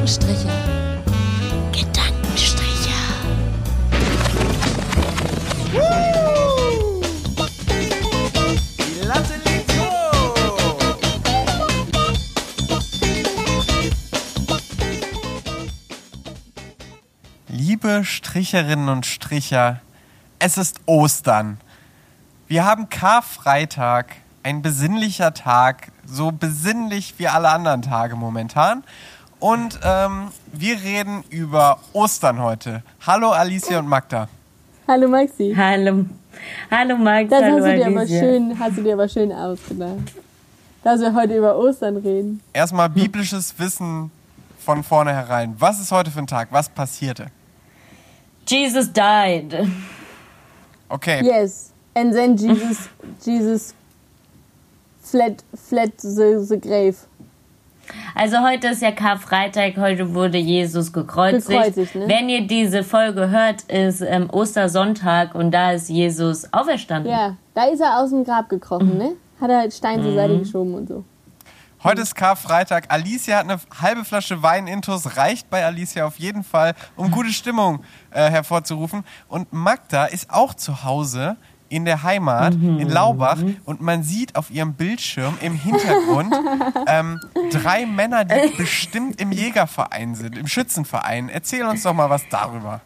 Gedankenstriche. 0.00 0.48
Gedankenstriche. 1.72 2.90
Liebe 17.48 18.04
Stricherinnen 18.04 18.88
und 18.88 19.04
Stricher, 19.04 19.82
es 20.38 20.56
ist 20.56 20.80
Ostern. 20.86 21.60
Wir 22.48 22.64
haben 22.64 22.88
Karfreitag, 22.88 24.16
ein 24.42 24.62
besinnlicher 24.62 25.34
Tag, 25.34 25.92
so 26.06 26.32
besinnlich 26.32 27.16
wie 27.18 27.28
alle 27.28 27.50
anderen 27.50 27.82
Tage 27.82 28.16
momentan. 28.16 28.82
Und 29.40 29.80
ähm, 29.82 30.28
wir 30.52 30.82
reden 30.82 31.24
über 31.30 31.78
Ostern 31.94 32.42
heute. 32.42 32.82
Hallo 33.06 33.30
Alicia 33.30 33.78
und 33.78 33.88
Magda. 33.88 34.28
Hallo 34.86 35.08
Maxi. 35.08 35.54
Hallo. 35.56 36.04
Hallo 36.70 36.96
Max, 36.96 37.30
Das 37.30 37.42
hallo 37.42 37.56
hast 37.56 37.72
du 37.72 37.76
dir 37.76 37.86
aber 37.86 38.06
schön, 38.06 38.58
hast 38.58 38.76
du 38.76 38.82
dir 38.82 38.92
aber 38.94 39.08
schön 39.08 39.32
ausgedacht. 39.32 40.12
Dass 40.84 41.00
wir 41.00 41.14
heute 41.14 41.36
über 41.36 41.56
Ostern 41.56 41.96
reden. 41.96 42.42
Erstmal 42.52 42.88
biblisches 42.90 43.58
Wissen 43.58 44.10
von 44.58 44.84
vornherein. 44.84 45.54
Was 45.58 45.80
ist 45.80 45.90
heute 45.90 46.10
für 46.10 46.20
ein 46.20 46.26
Tag? 46.26 46.48
Was 46.50 46.68
passierte? 46.68 47.26
Jesus 48.46 48.92
died. 48.92 49.54
Okay. 50.88 51.24
Yes. 51.24 51.72
And 51.94 52.12
then 52.12 52.36
Jesus, 52.36 52.88
Jesus 53.24 53.74
fled, 55.02 55.42
fled 55.54 55.92
the, 56.00 56.44
the 56.46 56.58
grave. 56.58 56.96
Also 58.14 58.38
heute 58.42 58.68
ist 58.68 58.82
ja 58.82 58.92
Karfreitag, 58.92 59.76
heute 59.76 60.14
wurde 60.14 60.38
Jesus 60.38 60.92
gekreuzigt. 60.92 61.48
Gekreuzigt, 61.48 61.94
ne? 61.94 62.08
Wenn 62.08 62.28
ihr 62.28 62.46
diese 62.46 62.84
Folge 62.84 63.30
hört, 63.30 63.62
ist 63.62 64.00
ähm, 64.02 64.28
Ostersonntag 64.30 65.34
und 65.34 65.50
da 65.52 65.72
ist 65.72 65.88
Jesus 65.88 66.52
auferstanden. 66.52 67.10
Ja, 67.12 67.36
da 67.54 67.64
ist 67.64 67.80
er 67.80 68.00
aus 68.00 68.10
dem 68.10 68.24
Grab 68.24 68.48
gekrochen, 68.48 68.98
ne? 68.98 69.12
Hat 69.40 69.50
er 69.50 69.70
Stein 69.70 70.02
zur 70.02 70.10
Mhm. 70.12 70.16
Seite 70.16 70.38
geschoben 70.38 70.74
und 70.74 70.88
so. 70.88 71.04
Heute 71.82 72.02
ist 72.02 72.14
Karfreitag. 72.14 72.84
Alicia 72.92 73.38
hat 73.38 73.44
eine 73.44 73.58
halbe 73.80 74.04
Flasche 74.04 74.42
Wein 74.42 74.66
intus. 74.66 75.16
Reicht 75.16 75.48
bei 75.48 75.64
Alicia 75.64 76.04
auf 76.04 76.18
jeden 76.18 76.44
Fall, 76.44 76.74
um 76.94 77.10
gute 77.10 77.30
Stimmung 77.30 77.82
äh, 78.10 78.28
hervorzurufen. 78.30 79.02
Und 79.28 79.50
Magda 79.50 80.04
ist 80.04 80.28
auch 80.30 80.52
zu 80.52 80.84
Hause 80.84 81.36
in 81.70 81.84
der 81.86 82.02
Heimat 82.02 82.52
in 82.54 82.88
Laubach 82.90 83.38
und 83.64 83.80
man 83.80 84.02
sieht 84.02 84.36
auf 84.36 84.50
ihrem 84.50 84.74
Bildschirm 84.74 85.38
im 85.40 85.54
Hintergrund 85.54 86.34
ähm, 86.86 87.20
drei 87.50 87.86
Männer, 87.86 88.24
die 88.24 88.48
bestimmt 88.56 89.20
im 89.20 89.32
Jägerverein 89.32 90.14
sind, 90.14 90.36
im 90.36 90.46
Schützenverein. 90.46 91.28
Erzähl 91.30 91.64
uns 91.64 91.82
doch 91.84 91.94
mal 91.94 92.10
was 92.10 92.28
darüber. 92.28 92.80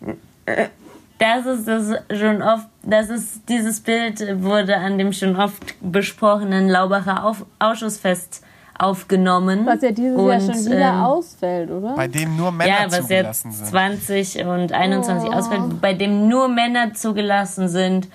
Das 1.18 1.46
ist 1.46 1.66
das 1.66 1.92
schon 2.18 2.42
oft, 2.42 2.66
das 2.82 3.08
ist 3.08 3.48
dieses 3.48 3.80
Bild 3.80 4.20
wurde 4.42 4.76
an 4.76 4.98
dem 4.98 5.12
schon 5.12 5.36
oft 5.36 5.74
besprochenen 5.80 6.68
Laubacher 6.68 7.24
Auf, 7.24 7.46
Ausschussfest 7.58 8.42
aufgenommen. 8.76 9.64
Was 9.64 9.80
ja 9.82 9.92
dieses 9.92 10.16
Jahr 10.16 10.26
Und, 10.26 10.42
schon 10.42 10.66
wieder 10.66 10.88
ähm, 10.90 11.02
ausfällt, 11.02 11.70
oder? 11.70 11.94
Bei 11.94 12.08
dem 12.08 12.36
nur 12.36 12.50
Männer 12.52 12.80
Ja, 12.80 12.86
was 12.86 13.00
zugelassen 13.02 13.50
jetzt 13.50 13.58
sind. 13.60 13.68
20 13.68 14.44
und 14.44 14.72
21 14.72 15.30
Oh. 15.30 15.32
ausfällt, 15.32 15.80
bei 15.80 15.94
dem 15.94 16.28
nur 16.28 16.48
Männer 16.48 16.92
zugelassen 16.92 17.68
sind 17.68 18.08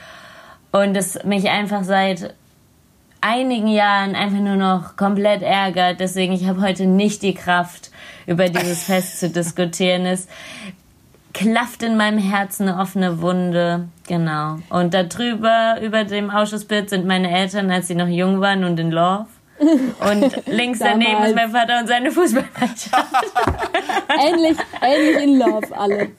und 0.72 0.96
es 0.96 1.24
mich 1.24 1.50
einfach 1.50 1.84
seit 1.84 2.34
einigen 3.22 3.68
Jahren 3.68 4.16
einfach 4.16 4.40
nur 4.40 4.56
noch 4.56 4.96
komplett 4.96 5.42
ärgert. 5.42 6.00
Deswegen, 6.00 6.34
ich 6.34 6.48
habe 6.48 6.62
heute 6.62 6.86
nicht 6.86 7.22
die 7.22 7.34
Kraft, 7.34 7.92
über 8.26 8.48
dieses 8.50 8.84
Fest 8.84 9.20
zu 9.20 9.30
diskutieren. 9.30 10.06
Es 10.06 10.28
klafft 11.34 11.84
in 11.84 11.98
meinem 11.98 12.20
Herzen 12.20 12.70
eine 12.70 12.80
offene 12.80 13.22
Wunde. 13.22 13.88
Genau. 14.08 14.60
Und 14.70 14.94
darüber, 14.94 15.78
über 15.82 16.04
dem 16.04 16.30
Ausschussbild, 16.30 16.90
sind 16.90 17.06
meine 17.06 17.32
Eltern, 17.32 17.72
als 17.72 17.88
sie 17.88 17.96
noch 17.96 18.08
jung 18.08 18.40
waren 18.42 18.64
und 18.64 18.80
in 18.80 18.92
Love. 18.92 19.28
Und 19.60 20.48
links 20.48 20.80
daneben 20.80 21.24
ist 21.24 21.36
mein 21.36 21.52
Vater 21.52 21.80
und 21.80 21.88
seine 21.88 22.12
Fußballmannschaft. 22.12 23.14
ähnlich, 24.28 24.58
ähnlich 24.82 25.24
in 25.24 25.38
Love 25.38 25.78
alle. 25.78 26.10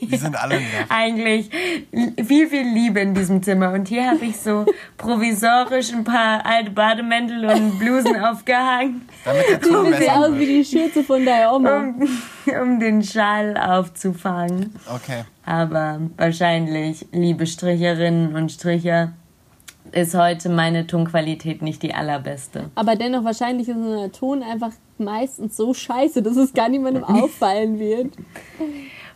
Die 0.00 0.16
sind 0.16 0.36
alle 0.40 0.54
nervig. 0.60 0.86
eigentlich 0.88 1.50
viel, 2.26 2.48
viel 2.48 2.66
Liebe 2.72 3.00
in 3.00 3.14
diesem 3.14 3.42
Zimmer. 3.42 3.72
Und 3.72 3.88
hier 3.88 4.10
habe 4.10 4.24
ich 4.24 4.36
so 4.36 4.66
provisorisch 4.98 5.92
ein 5.92 6.04
paar 6.04 6.44
alte 6.44 6.70
Bademäntel 6.70 7.44
und 7.46 7.78
Blusen 7.78 8.16
aufgehangen, 8.24 9.08
Damit 9.24 9.42
der 9.48 9.62
Sieht 9.62 9.98
besser 9.98 10.16
aus 10.18 10.32
wie 10.34 10.38
wird. 10.40 10.48
die 10.50 10.64
Schürze 10.64 11.02
von 11.04 11.24
deiner 11.24 11.54
Oma. 11.54 11.78
um, 11.78 12.08
um 12.62 12.80
den 12.80 13.02
Schal 13.02 13.56
aufzufangen. 13.56 14.74
Okay. 14.94 15.22
Aber 15.44 16.00
wahrscheinlich, 16.16 17.06
liebe 17.12 17.46
Stricherinnen 17.46 18.34
und 18.36 18.52
Stricher, 18.52 19.12
ist 19.90 20.14
heute 20.14 20.48
meine 20.48 20.86
Tonqualität 20.86 21.60
nicht 21.60 21.82
die 21.82 21.92
allerbeste. 21.92 22.70
Aber 22.76 22.96
dennoch, 22.96 23.24
wahrscheinlich 23.24 23.68
ist 23.68 23.76
unser 23.76 24.10
Ton 24.12 24.42
einfach 24.42 24.70
meistens 24.96 25.56
so 25.56 25.74
scheiße, 25.74 26.22
dass 26.22 26.36
es 26.36 26.54
gar 26.54 26.68
niemandem 26.70 27.04
auffallen 27.04 27.78
wird. 27.78 28.12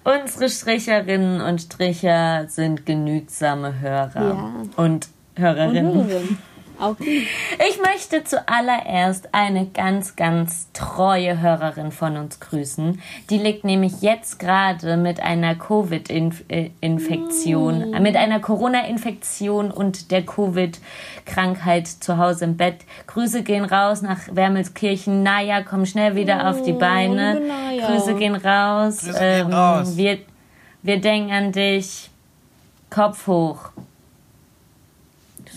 Unsere 0.07 0.49
Stricherinnen 0.49 1.41
und 1.41 1.63
Stricher 1.63 2.47
sind 2.49 2.87
genügsame 2.87 3.81
Hörer 3.81 4.15
Ja. 4.15 4.53
und 4.77 4.77
Und 4.77 5.09
Hörerinnen. 5.35 6.39
Die. 6.79 7.27
Ich 7.69 7.81
möchte 7.83 8.23
zuallererst 8.25 9.29
eine 9.33 9.67
ganz, 9.67 10.17
ganz 10.17 10.73
treue 10.73 11.41
Hörerin 11.41 11.93
von 11.93 12.17
uns 12.17 12.41
grüßen. 12.41 13.01
Die 13.31 13.39
liegt 13.39 13.65
nämlich 13.65 14.03
jetzt 14.03 14.39
gerade 14.39 14.97
mit 14.97 15.21
einer 15.21 15.55
Covid-Infektion, 15.55 17.95
äh, 17.95 18.01
mit 18.01 18.17
einer 18.17 18.41
Corona-Infektion 18.41 19.71
und 19.71 20.11
der 20.11 20.25
Covid-Krankheit 20.25 21.87
zu 21.87 22.19
Hause 22.19 22.47
im 22.47 22.57
Bett. 22.57 22.79
Grüße 23.07 23.43
gehen 23.43 23.65
raus 23.65 24.03
nach 24.03 24.21
Wermelskirchen. 24.31 25.23
Naja, 25.23 25.63
komm 25.63 25.87
schnell 25.87 26.17
wieder 26.17 26.51
auf 26.51 26.63
die 26.63 26.73
Beine. 26.73 27.35
liebe 27.35 27.47
Naja. 27.47 27.87
Grüße 27.87 28.15
gehen 28.15 28.35
raus. 28.35 29.01
Grüße 29.01 29.19
gehen 29.19 29.53
raus. 29.53 29.97
Wir, 29.97 30.19
wir 30.83 31.01
denken 31.01 31.33
an 31.33 31.53
dich. 31.53 32.11
Kopf 32.91 33.27
hoch. 33.27 33.71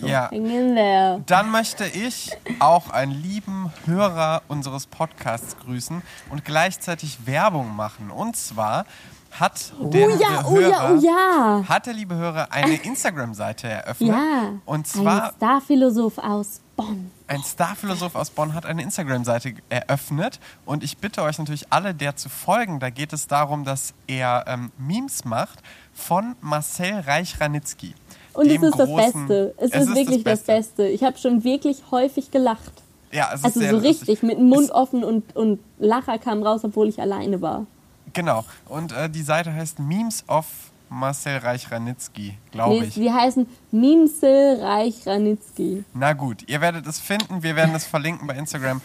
Ja. 0.02 0.30
Hang 0.32 0.46
in 0.46 0.76
there. 0.76 1.22
Dann 1.26 1.52
möchte 1.52 1.86
ich 1.86 2.32
auch 2.60 2.90
einen 2.90 3.12
lieben 3.12 3.72
Hörer 3.86 4.42
unseres 4.48 4.86
Podcasts 4.88 5.58
grüßen 5.60 6.02
und 6.30 6.46
gleichzeitig 6.46 7.26
Werbung 7.26 7.76
machen. 7.76 8.12
Und 8.12 8.36
zwar 8.36 8.86
hat 9.32 9.74
der 9.80 10.08
Oh 10.08 10.10
ja, 10.12 10.16
liebe 10.16 10.44
oh 10.46 10.60
Hörer, 10.60 10.92
oh 10.96 11.00
ja. 11.06 11.64
hat 11.70 11.86
der 11.86 11.94
liebe 11.94 12.16
Hörer 12.16 12.48
eine 12.52 12.76
Instagram-Seite 12.76 13.68
eröffnet. 13.68 14.10
Ja. 14.10 14.54
Und 14.66 14.80
Ein 14.80 14.86
zwar 14.86 15.34
Starphilosoph 15.38 16.18
aus 16.18 16.62
Bonn. 16.76 17.12
ein 17.28 17.44
Starphilosoph 17.44 18.16
aus 18.16 18.32
Bonn 18.32 18.54
hat 18.56 18.66
eine 18.66 18.82
Instagram-Seite 18.82 19.54
eröffnet 19.70 20.40
und 20.66 20.84
ich 20.84 20.98
bitte 20.98 21.22
euch 21.22 21.38
natürlich 21.38 21.72
alle, 21.72 21.94
der 21.94 22.16
zu 22.16 22.28
folgen. 22.30 22.80
Da 22.80 22.90
geht 22.90 23.14
es 23.14 23.28
darum, 23.28 23.66
dass 23.66 23.94
er 24.08 24.46
ähm, 24.48 24.72
Memes 24.80 25.26
macht 25.26 25.60
von 25.94 26.36
Marcel 26.42 27.00
Reich-Ranitzky. 27.02 27.94
Und 28.34 28.48
es 28.48 28.62
ist 28.62 28.78
das 28.80 28.96
Beste. 28.96 29.54
Es, 29.58 29.72
ist, 29.72 29.96
wirklich 29.96 30.24
das 30.24 30.42
Beste. 30.42 30.88
Ich 30.88 31.04
habe 31.04 31.18
schon 31.18 31.44
wirklich 31.44 31.82
häufig 31.92 32.32
gelacht. 32.32 32.72
Ja, 33.12 33.30
es 33.34 33.40
ist 33.40 33.46
Also 33.46 33.60
sehr 33.60 33.70
so 33.72 33.76
lustig. 33.78 34.02
richtig, 34.08 34.24
mit 34.24 34.38
dem 34.38 34.50
Mund 34.50 34.72
offen 34.72 35.04
und, 35.04 35.36
und 35.36 35.60
Lacher 35.80 36.18
kam 36.20 36.44
raus, 36.44 36.62
obwohl 36.64 36.88
ich 36.88 37.02
alleine 37.02 37.42
war. 37.42 37.66
Genau. 38.14 38.46
Und 38.68 38.92
äh, 38.92 39.10
die 39.10 39.24
Seite 39.24 39.54
heißt 39.54 39.80
Memes 39.80 40.24
of 40.28 40.46
Marcel 40.90 41.38
Reich-Ranitzky, 41.38 42.38
glaube 42.52 42.80
Nee, 42.80 42.86
ich. 42.88 42.94
die 42.96 43.12
heißen 43.12 43.46
Mimsel 43.72 44.60
Reich 44.62 45.06
Ranitzky. 45.06 45.84
Na 45.94 46.14
gut, 46.14 46.44
ihr 46.48 46.62
werdet 46.62 46.88
es 46.88 47.00
finden. 47.00 47.44
Wir 47.44 47.56
werden 47.56 47.76
es 47.76 47.86
verlinken 47.86 48.28
bei 48.28 48.36
Instagram. 48.36 48.82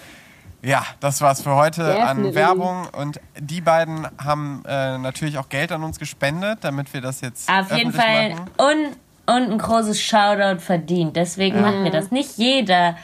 Ja, 0.63 0.83
das 1.01 1.21
war's 1.21 1.43
für 1.43 1.55
heute 1.55 1.83
an 1.85 2.17
Definitely. 2.25 2.35
Werbung. 2.35 2.89
Und 2.99 3.21
die 3.39 3.61
beiden 3.61 4.07
haben 4.23 4.63
äh, 4.67 4.97
natürlich 4.99 5.37
auch 5.39 5.49
Geld 5.51 5.73
an 5.73 5.83
uns 5.83 5.99
gespendet, 5.99 6.59
damit 6.63 6.93
wir 6.95 7.01
das 7.03 7.21
jetzt 7.21 7.51
Auf 7.51 7.71
jeden 7.77 7.93
Fall 7.93 8.31
machen. 8.31 8.51
Und, 9.27 9.51
ein 9.53 9.59
großes 9.59 10.01
Shoutout 10.01 10.61
verdient. 10.61 11.17
Deswegen 11.17 11.61
machen 11.61 11.85
wir 11.85 11.91
das. 11.91 12.11
Nicht 12.11 12.37
jeder, 12.37 12.97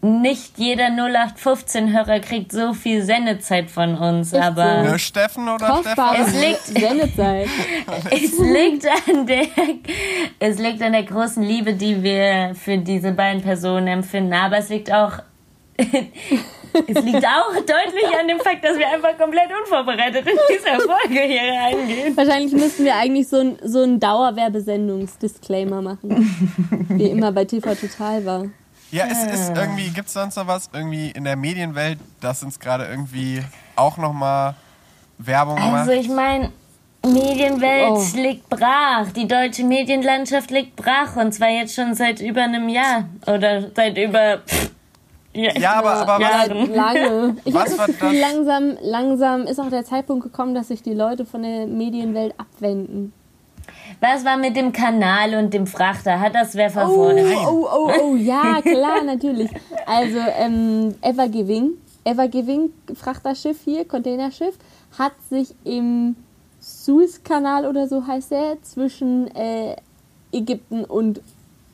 nicht 0.00 0.58
jeder 0.58 0.86
0815-Hörer 0.88 2.18
kriegt 2.18 2.50
so 2.50 2.74
viel 2.74 3.02
Sendezeit 3.02 3.70
von 3.70 3.96
uns, 3.96 4.34
aber 4.34 4.82
Ne, 4.82 4.98
Steffen 4.98 5.48
oder 5.48 5.66
Kostbare 5.68 6.16
Stefan? 6.16 6.26
Es 6.26 6.40
liegt- 6.40 6.80
Sendezeit. 6.80 7.48
es 8.10 8.38
liegt 8.38 8.86
an 9.08 9.26
der, 9.26 9.46
es 10.40 10.58
liegt 10.58 10.82
an 10.82 10.92
der 10.92 11.04
großen 11.04 11.42
Liebe, 11.42 11.74
die 11.74 12.02
wir 12.02 12.52
für 12.54 12.78
diese 12.78 13.12
beiden 13.12 13.42
Personen 13.42 13.86
empfinden. 13.86 14.32
Aber 14.32 14.58
es 14.58 14.68
liegt 14.70 14.92
auch, 14.92 15.12
es 16.86 17.02
liegt 17.04 17.24
auch 17.26 17.54
deutlich 17.54 18.18
an 18.18 18.28
dem 18.28 18.40
Fakt, 18.40 18.64
dass 18.64 18.78
wir 18.78 18.88
einfach 18.88 19.16
komplett 19.18 19.48
unvorbereitet 19.62 20.26
in 20.26 20.36
dieser 20.50 20.80
Folge 20.80 21.20
hier 21.20 21.52
reingehen. 21.52 22.16
Wahrscheinlich 22.16 22.52
müssten 22.52 22.84
wir 22.84 22.96
eigentlich 22.96 23.28
so 23.28 23.38
ein, 23.38 23.58
so 23.64 23.82
ein 23.82 24.00
Dauerwerbesendungsdisclaimer 24.00 25.82
machen. 25.82 26.86
Wie 26.88 27.10
immer 27.10 27.32
bei 27.32 27.44
TV 27.44 27.74
Total 27.74 28.24
war. 28.24 28.44
Ja, 28.90 29.06
es 29.10 29.24
ist 29.24 29.56
irgendwie, 29.56 29.88
gibt 29.88 30.08
es 30.08 30.12
sonst 30.14 30.36
noch 30.36 30.46
was 30.46 30.68
irgendwie 30.72 31.10
in 31.10 31.24
der 31.24 31.36
Medienwelt, 31.36 31.98
das 32.20 32.42
uns 32.42 32.60
gerade 32.60 32.84
irgendwie 32.84 33.42
auch 33.74 33.96
nochmal 33.96 34.54
Werbung 35.18 35.56
gemacht. 35.56 35.88
Also 35.88 35.92
ich 35.92 36.08
meine, 36.08 36.52
Medienwelt 37.04 37.90
Oh. 37.90 38.04
liegt 38.14 38.48
brach. 38.48 39.10
Die 39.16 39.26
deutsche 39.26 39.64
Medienlandschaft 39.64 40.50
liegt 40.50 40.76
brach. 40.76 41.16
Und 41.16 41.32
zwar 41.32 41.48
jetzt 41.48 41.74
schon 41.74 41.94
seit 41.94 42.20
über 42.20 42.42
einem 42.42 42.68
Jahr. 42.68 43.08
Oder 43.26 43.70
seit 43.74 43.98
über... 43.98 44.38
Pff, 44.46 44.70
ja, 45.34 45.72
aber, 45.74 45.92
aber 45.92 46.24
was. 46.24 46.48
Lange. 46.68 47.36
Ich 47.44 47.54
habe 47.54 47.70
Was 47.70 47.76
das 47.76 47.86
Gefühl, 47.86 48.20
das? 48.20 48.32
langsam, 48.32 48.76
langsam 48.82 49.42
ist 49.44 49.58
auch 49.60 49.70
der 49.70 49.84
Zeitpunkt 49.84 50.24
gekommen, 50.24 50.54
dass 50.54 50.68
sich 50.68 50.82
die 50.82 50.94
Leute 50.94 51.24
von 51.24 51.42
der 51.42 51.66
Medienwelt 51.66 52.34
abwenden. 52.38 53.12
Was 54.00 54.24
war 54.24 54.36
mit 54.36 54.56
dem 54.56 54.72
Kanal 54.72 55.34
und 55.36 55.54
dem 55.54 55.66
Frachter? 55.66 56.18
Hat 56.20 56.34
das 56.34 56.54
wer 56.54 56.66
Oh, 56.68 56.70
verfolgt? 56.70 57.24
oh, 57.46 57.68
oh, 57.72 57.90
oh, 58.02 58.16
ja, 58.16 58.60
klar, 58.62 59.02
natürlich. 59.04 59.50
Also, 59.86 60.18
ähm, 60.38 60.94
Evergiving, 61.02 61.70
Evergiving 62.04 62.72
Frachterschiff 62.94 63.60
hier, 63.64 63.84
Containerschiff, 63.86 64.56
hat 64.98 65.12
sich 65.30 65.54
im 65.64 66.16
Suezkanal 66.60 67.66
oder 67.66 67.86
so 67.88 68.06
heißt 68.06 68.32
der, 68.32 68.56
zwischen 68.62 69.34
äh, 69.36 69.76
Ägypten 70.32 70.84
und 70.84 71.20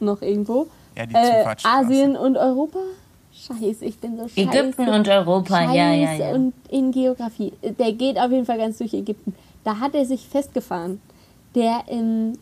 noch 0.00 0.22
irgendwo, 0.22 0.66
Ja, 0.96 1.06
die 1.06 1.14
äh. 1.14 1.44
Asien 1.64 2.16
und 2.16 2.36
Europa. 2.36 2.78
Scheiße, 3.48 3.84
ich 3.84 3.98
bin 3.98 4.16
so 4.16 4.28
scheiße. 4.28 4.40
Ägypten 4.40 4.88
und 4.88 5.08
Europa, 5.08 5.56
Scheiße 5.56 5.76
ja, 5.76 5.92
ja, 5.92 6.12
ja. 6.12 6.34
und 6.34 6.52
in 6.68 6.92
Geografie. 6.92 7.52
Der 7.78 7.92
geht 7.92 8.18
auf 8.18 8.30
jeden 8.30 8.44
Fall 8.44 8.58
ganz 8.58 8.78
durch 8.78 8.92
Ägypten. 8.92 9.34
Da 9.64 9.80
hat 9.80 9.94
er 9.94 10.04
sich 10.04 10.28
festgefahren. 10.28 11.00
Der 11.54 11.82
ähm, 11.88 12.34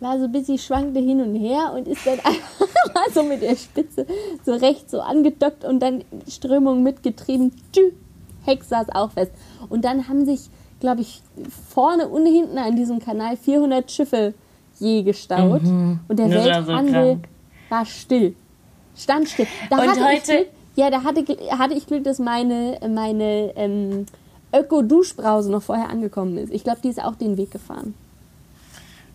war 0.00 0.18
so 0.18 0.24
ein 0.24 0.32
bisschen 0.32 0.58
schwankte 0.58 1.00
hin 1.00 1.20
und 1.20 1.34
her 1.34 1.72
und 1.74 1.88
ist 1.88 2.06
dann 2.06 2.18
einfach 2.24 3.14
so 3.14 3.22
mit 3.22 3.42
der 3.42 3.56
Spitze 3.56 4.06
so 4.44 4.52
rechts 4.52 4.90
so 4.90 5.00
angedockt 5.00 5.64
und 5.64 5.80
dann 5.80 6.04
Strömung 6.28 6.82
mitgetrieben. 6.82 7.52
Tschü, 7.72 7.92
Heck 8.44 8.64
saß 8.64 8.88
auch 8.90 9.12
fest. 9.12 9.32
Und 9.68 9.84
dann 9.84 10.08
haben 10.08 10.24
sich, 10.24 10.48
glaube 10.80 11.02
ich, 11.02 11.22
vorne 11.68 12.08
und 12.08 12.26
hinten 12.26 12.58
an 12.58 12.76
diesem 12.76 12.98
Kanal 12.98 13.36
400 13.36 13.90
Schiffe 13.90 14.34
je 14.78 15.02
gestaut. 15.02 15.62
Und 15.62 16.18
der 16.18 16.28
so 16.28 16.34
Welthandel 16.34 16.92
krank. 16.92 17.28
war 17.68 17.86
still. 17.86 18.34
Stand 18.96 19.28
still. 19.28 19.46
Da 19.70 19.76
Und 19.78 19.88
hatte 19.88 20.00
ich 20.00 20.06
heute- 20.06 20.36
Glück, 20.36 20.48
ja, 20.76 20.90
da 20.90 21.02
hatte, 21.04 21.24
hatte 21.58 21.74
ich 21.74 21.86
Glück, 21.86 22.04
dass 22.04 22.18
meine, 22.18 22.78
meine 22.88 23.52
ähm, 23.56 24.06
Öko-Duschbrause 24.54 25.50
noch 25.50 25.62
vorher 25.62 25.88
angekommen 25.88 26.38
ist. 26.38 26.52
Ich 26.52 26.64
glaube, 26.64 26.80
die 26.82 26.88
ist 26.88 27.02
auch 27.02 27.14
den 27.16 27.36
Weg 27.36 27.50
gefahren. 27.50 27.94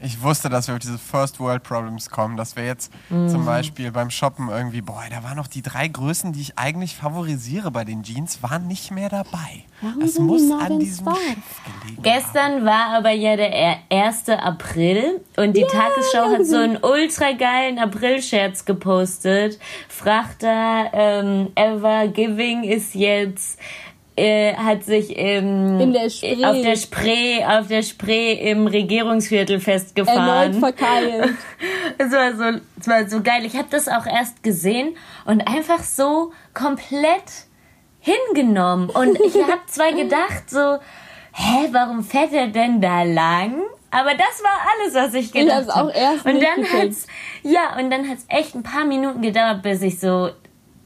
Ich 0.06 0.22
wusste, 0.22 0.50
dass 0.50 0.68
wir 0.68 0.75
auf 0.75 0.80
diese 0.80 0.98
First 0.98 1.40
World 1.40 1.63
Problems 1.63 2.10
kommen, 2.10 2.38
dass 2.38 2.56
wir 2.56 2.66
jetzt 2.66 2.92
Mhm. 3.10 3.28
zum 3.30 3.46
Beispiel 3.46 3.92
beim 3.92 4.10
Shoppen 4.10 4.50
irgendwie, 4.50 4.81
boah, 4.81 5.04
da 5.10 5.24
waren 5.24 5.36
noch 5.38 5.48
die 5.48 5.62
drei 5.62 5.88
Größen, 5.88 6.31
die 6.34 6.42
ich 6.42 6.57
eigentlich 6.57 6.96
favorisiere 6.96 7.72
bei 7.72 7.84
den 7.84 8.04
Jeans, 8.04 8.42
waren 8.44 8.68
nicht 8.68 8.92
mehr 8.92 9.10
dabei. 9.10 9.66
Warum 9.81 10.00
die 10.00 10.22
muss 10.22 10.52
an 10.52 10.80
diesem? 10.80 11.07
Schiff 11.07 11.62
gelegen 11.81 11.98
haben. 11.98 12.04
Gestern 12.04 12.66
war 12.66 12.96
aber 12.98 13.12
ja 13.12 13.36
der 13.36 13.52
er- 13.54 13.78
1. 13.90 14.30
April 14.30 15.22
und 15.38 15.57
die 15.57 15.63
Tagesschau 15.63 16.31
hat 16.31 16.46
so 16.46 16.56
einen 16.57 16.78
ultra 16.81 17.34
geilen 17.34 17.80
April-Scherz 17.80 18.63
gepostet. 18.66 19.60
Frachter 19.90 20.92
ähm, 20.94 21.52
Ever 21.56 22.07
Giving 22.07 22.63
ist 22.63 22.96
jetzt 22.96 23.60
äh, 24.15 24.53
hat 24.56 24.83
sich 24.83 25.15
im, 25.17 25.79
In 25.79 25.94
der 25.94 26.09
Spree. 26.09 26.45
auf 26.45 26.62
der 26.62 26.75
Spree 26.77 27.44
auf 27.44 27.67
der 27.67 27.83
Spree 27.83 28.33
im 28.51 28.67
Regierungsviertel 28.67 29.56
Erneut 29.56 29.63
festgefahren. 29.63 30.53
verkeilt. 30.59 31.33
Es 31.97 32.12
war 32.12 32.33
so, 32.35 32.59
es 32.79 32.88
war 32.88 33.07
so 33.07 33.21
geil. 33.21 33.45
Ich 33.45 33.56
habe 33.56 33.67
das 33.69 33.88
auch 33.88 34.06
erst 34.06 34.44
gesehen 34.44 34.97
und 35.25 35.47
einfach 35.47 35.81
so 35.81 36.33
komplett 36.53 37.45
hingenommen. 38.01 38.89
Und 38.89 39.17
ich 39.25 39.35
habe 39.35 39.62
zwar 39.67 39.94
gedacht, 39.94 40.50
so, 40.50 40.77
hä, 41.33 41.69
warum 41.71 42.03
fährt 42.03 42.33
er 42.33 42.47
denn 42.47 42.81
da 42.81 43.03
lang? 43.03 43.61
Aber 43.91 44.11
das 44.11 44.44
war 44.44 44.59
alles, 44.73 44.94
was 44.94 45.13
ich 45.13 45.31
gedacht 45.31 45.68
habe. 45.69 45.94
Und 46.25 46.41
dann 46.41 46.65
hat's, 46.65 47.07
ja, 47.44 47.77
und 47.79 47.89
dann 47.89 48.09
hat's 48.09 48.25
echt 48.27 48.56
ein 48.56 48.63
paar 48.63 48.83
Minuten 48.83 49.21
gedauert, 49.21 49.61
bis 49.61 49.81
ich 49.81 50.00
so 50.00 50.31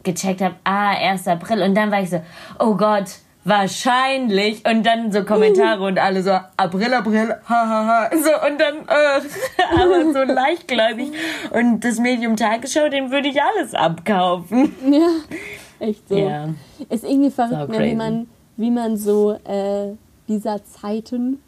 gecheckt 0.03 0.41
habe, 0.41 0.55
ah, 0.63 0.91
1. 0.91 1.27
April. 1.27 1.61
Und 1.61 1.75
dann 1.75 1.91
war 1.91 2.01
ich 2.01 2.09
so, 2.09 2.21
oh 2.59 2.75
Gott, 2.75 3.05
wahrscheinlich. 3.43 4.65
Und 4.65 4.85
dann 4.85 5.11
so 5.11 5.23
Kommentare 5.23 5.83
und 5.83 5.99
alle 5.99 6.23
so, 6.23 6.31
April, 6.57 6.93
April, 6.93 7.35
hahaha. 7.47 8.09
So, 8.11 8.47
und 8.47 8.59
dann, 8.59 8.87
äh, 8.87 9.81
aber 9.81 10.13
so 10.13 10.33
leichtgläubig. 10.33 11.11
Und 11.51 11.81
das 11.83 11.99
Medium 11.99 12.35
Tagesschau, 12.35 12.89
dem 12.89 13.11
würde 13.11 13.29
ich 13.29 13.41
alles 13.41 13.73
abkaufen. 13.73 14.75
Ja, 14.91 15.87
echt 15.87 16.07
so. 16.09 16.17
Ja. 16.17 16.49
Ist 16.89 17.03
irgendwie 17.03 17.31
verrückt, 17.31 17.73
So 17.73 17.79
ne, 17.79 17.85
wie, 17.85 17.95
man, 17.95 18.27
wie 18.57 18.71
man 18.71 18.97
so 18.97 19.33
äh, 19.33 19.95
dieser 20.27 20.63
Zeiten, 20.65 21.41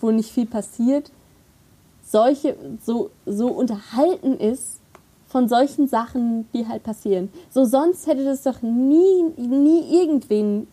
wo 0.00 0.10
nicht 0.10 0.30
viel 0.30 0.46
passiert, 0.46 1.10
solche 2.04 2.56
so, 2.84 3.10
so 3.26 3.48
unterhalten 3.48 4.38
ist 4.38 4.75
von 5.36 5.48
solchen 5.50 5.86
Sachen, 5.86 6.48
die 6.54 6.66
halt 6.66 6.82
passieren. 6.82 7.30
So 7.50 7.66
sonst 7.66 8.06
hätte 8.06 8.24
das 8.24 8.42
doch 8.42 8.62
nie, 8.62 9.22
nie 9.36 10.00
irgendwen 10.00 10.66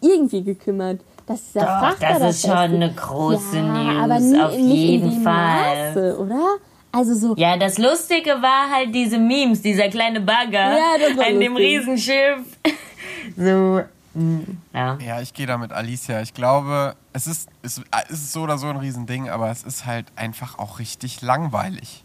irgendwie 0.00 0.42
gekümmert. 0.42 1.00
Dass 1.26 1.44
dieser 1.52 1.66
Doch, 1.66 1.80
Frachter 1.80 2.18
das 2.18 2.36
ist 2.36 2.46
schon 2.46 2.50
fest 2.56 2.74
eine 2.74 2.94
große 2.94 3.56
ja, 3.58 3.62
News, 3.62 4.02
aber 4.02 4.20
nie, 4.20 4.40
auf 4.40 4.56
nicht 4.56 4.74
jeden 4.74 5.04
in 5.08 5.10
dem 5.16 5.22
Fall. 5.22 5.88
Maße, 5.88 6.18
oder? 6.18 6.46
Also 6.92 7.14
so, 7.14 7.34
Ja, 7.36 7.58
das 7.58 7.76
Lustige 7.76 8.30
war 8.40 8.70
halt 8.74 8.94
diese 8.94 9.18
Memes, 9.18 9.60
dieser 9.60 9.88
kleine 9.90 10.22
Bagger 10.22 10.78
Ja, 10.78 10.94
das 10.98 11.18
an 11.18 11.38
dem 11.38 11.52
lustig. 11.52 11.68
Riesenschiff. 11.68 12.38
So, 13.36 13.82
mm, 14.14 14.40
ja. 14.72 14.96
Ja, 15.06 15.20
ich 15.20 15.34
gehe 15.34 15.46
da 15.46 15.58
mit 15.58 15.72
Alicia. 15.72 16.22
Ich 16.22 16.32
glaube, 16.32 16.94
es 17.12 17.26
ist, 17.26 17.50
es 17.62 17.82
ist 18.08 18.32
so 18.32 18.42
oder 18.42 18.56
so 18.56 18.68
ein 18.68 18.76
Riesending, 18.78 19.28
aber 19.28 19.50
es 19.50 19.62
ist 19.62 19.84
halt 19.84 20.06
einfach 20.16 20.58
auch 20.58 20.78
richtig 20.78 21.20
langweilig. 21.20 22.02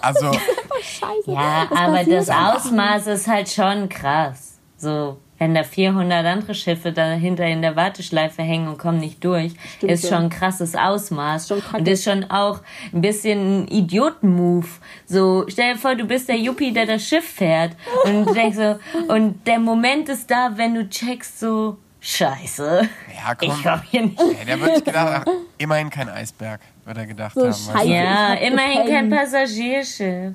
Also, 0.00 0.30
scheiße. 0.84 1.30
Ja, 1.32 1.66
das 1.70 1.78
aber 1.78 2.04
das 2.04 2.30
Ausmaß 2.30 3.06
ist 3.08 3.26
halt 3.26 3.48
schon 3.48 3.88
krass. 3.88 4.58
So, 4.76 5.18
wenn 5.38 5.54
da 5.54 5.62
400 5.64 6.24
andere 6.26 6.54
Schiffe 6.54 6.92
dahinter 6.92 7.46
in 7.46 7.62
der 7.62 7.74
Warteschleife 7.74 8.42
hängen 8.42 8.68
und 8.68 8.78
kommen 8.78 9.00
nicht 9.00 9.24
durch, 9.24 9.52
Stimmt 9.76 9.92
ist 9.92 10.02
schon. 10.02 10.10
schon 10.10 10.22
ein 10.24 10.30
krasses 10.30 10.74
Ausmaß. 10.76 11.48
Schon 11.48 11.62
und 11.72 11.88
ist 11.88 12.04
schon 12.04 12.24
auch 12.30 12.60
ein 12.92 13.00
bisschen 13.00 13.62
ein 13.64 13.68
Idioten-Move. 13.68 14.66
So, 15.06 15.44
stell 15.48 15.74
dir 15.74 15.78
vor, 15.78 15.94
du 15.94 16.04
bist 16.04 16.28
der 16.28 16.36
Yuppie, 16.36 16.72
der 16.72 16.86
das 16.86 17.02
Schiff 17.06 17.24
fährt. 17.26 17.72
Und 18.04 18.26
du 18.26 18.34
denkst 18.34 18.56
so, 18.56 18.78
und 19.08 19.46
der 19.46 19.58
Moment 19.58 20.08
ist 20.08 20.30
da, 20.30 20.50
wenn 20.54 20.74
du 20.74 20.88
checkst 20.88 21.40
so, 21.40 21.78
Scheiße. 22.00 22.86
ja, 23.16 23.34
komm. 23.34 23.48
Ich 23.48 23.62
komm 23.62 23.80
hier 23.90 24.02
nicht. 24.02 24.20
Ja, 24.20 24.44
der 24.46 24.60
wird 24.60 24.74
sich 24.76 24.84
gedacht, 24.84 25.24
ach, 25.26 25.32
immerhin 25.56 25.88
kein 25.88 26.10
Eisberg, 26.10 26.60
wird 26.84 26.96
er 26.98 27.06
gedacht 27.06 27.34
So 27.34 27.42
haben. 27.42 27.52
scheiße. 27.52 27.88
Ja, 27.88 28.34
immerhin 28.34 28.86
kein. 28.88 29.10
Passagierschiff. 29.10 30.32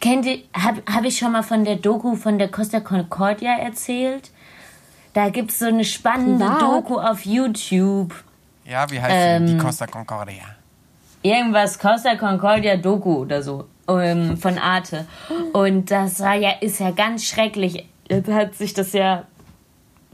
Kennt 0.00 0.26
ihr, 0.26 0.40
hab, 0.52 0.76
hab 0.90 1.04
ich 1.04 1.16
schon 1.18 1.32
mal 1.32 1.42
von 1.42 1.64
der 1.64 1.76
Doku 1.76 2.14
von 2.14 2.38
der 2.38 2.48
Costa 2.50 2.80
Concordia 2.80 3.56
erzählt? 3.58 4.30
Da 5.14 5.28
gibt's 5.30 5.58
so 5.58 5.66
eine 5.66 5.84
spannende 5.84 6.44
Privat? 6.44 6.62
Doku 6.62 6.98
auf 6.98 7.24
YouTube. 7.24 8.14
Ja, 8.64 8.88
wie 8.90 9.00
heißt 9.00 9.12
Ähm, 9.16 9.46
die? 9.46 9.52
Die 9.54 9.58
Costa 9.58 9.86
Concordia. 9.86 10.44
Irgendwas 11.22 11.78
Costa 11.78 12.14
Concordia 12.16 12.76
Doku 12.76 13.18
oder 13.22 13.42
so 13.42 13.66
ähm, 13.88 14.36
von 14.36 14.56
Arte. 14.58 15.06
Und 15.52 15.90
das 15.90 16.20
war 16.20 16.34
ja, 16.34 16.50
ist 16.60 16.78
ja 16.80 16.90
ganz 16.92 17.24
schrecklich. 17.24 17.86
Jetzt 18.08 18.30
hat 18.30 18.54
sich 18.54 18.72
das 18.74 18.92
ja 18.92 19.24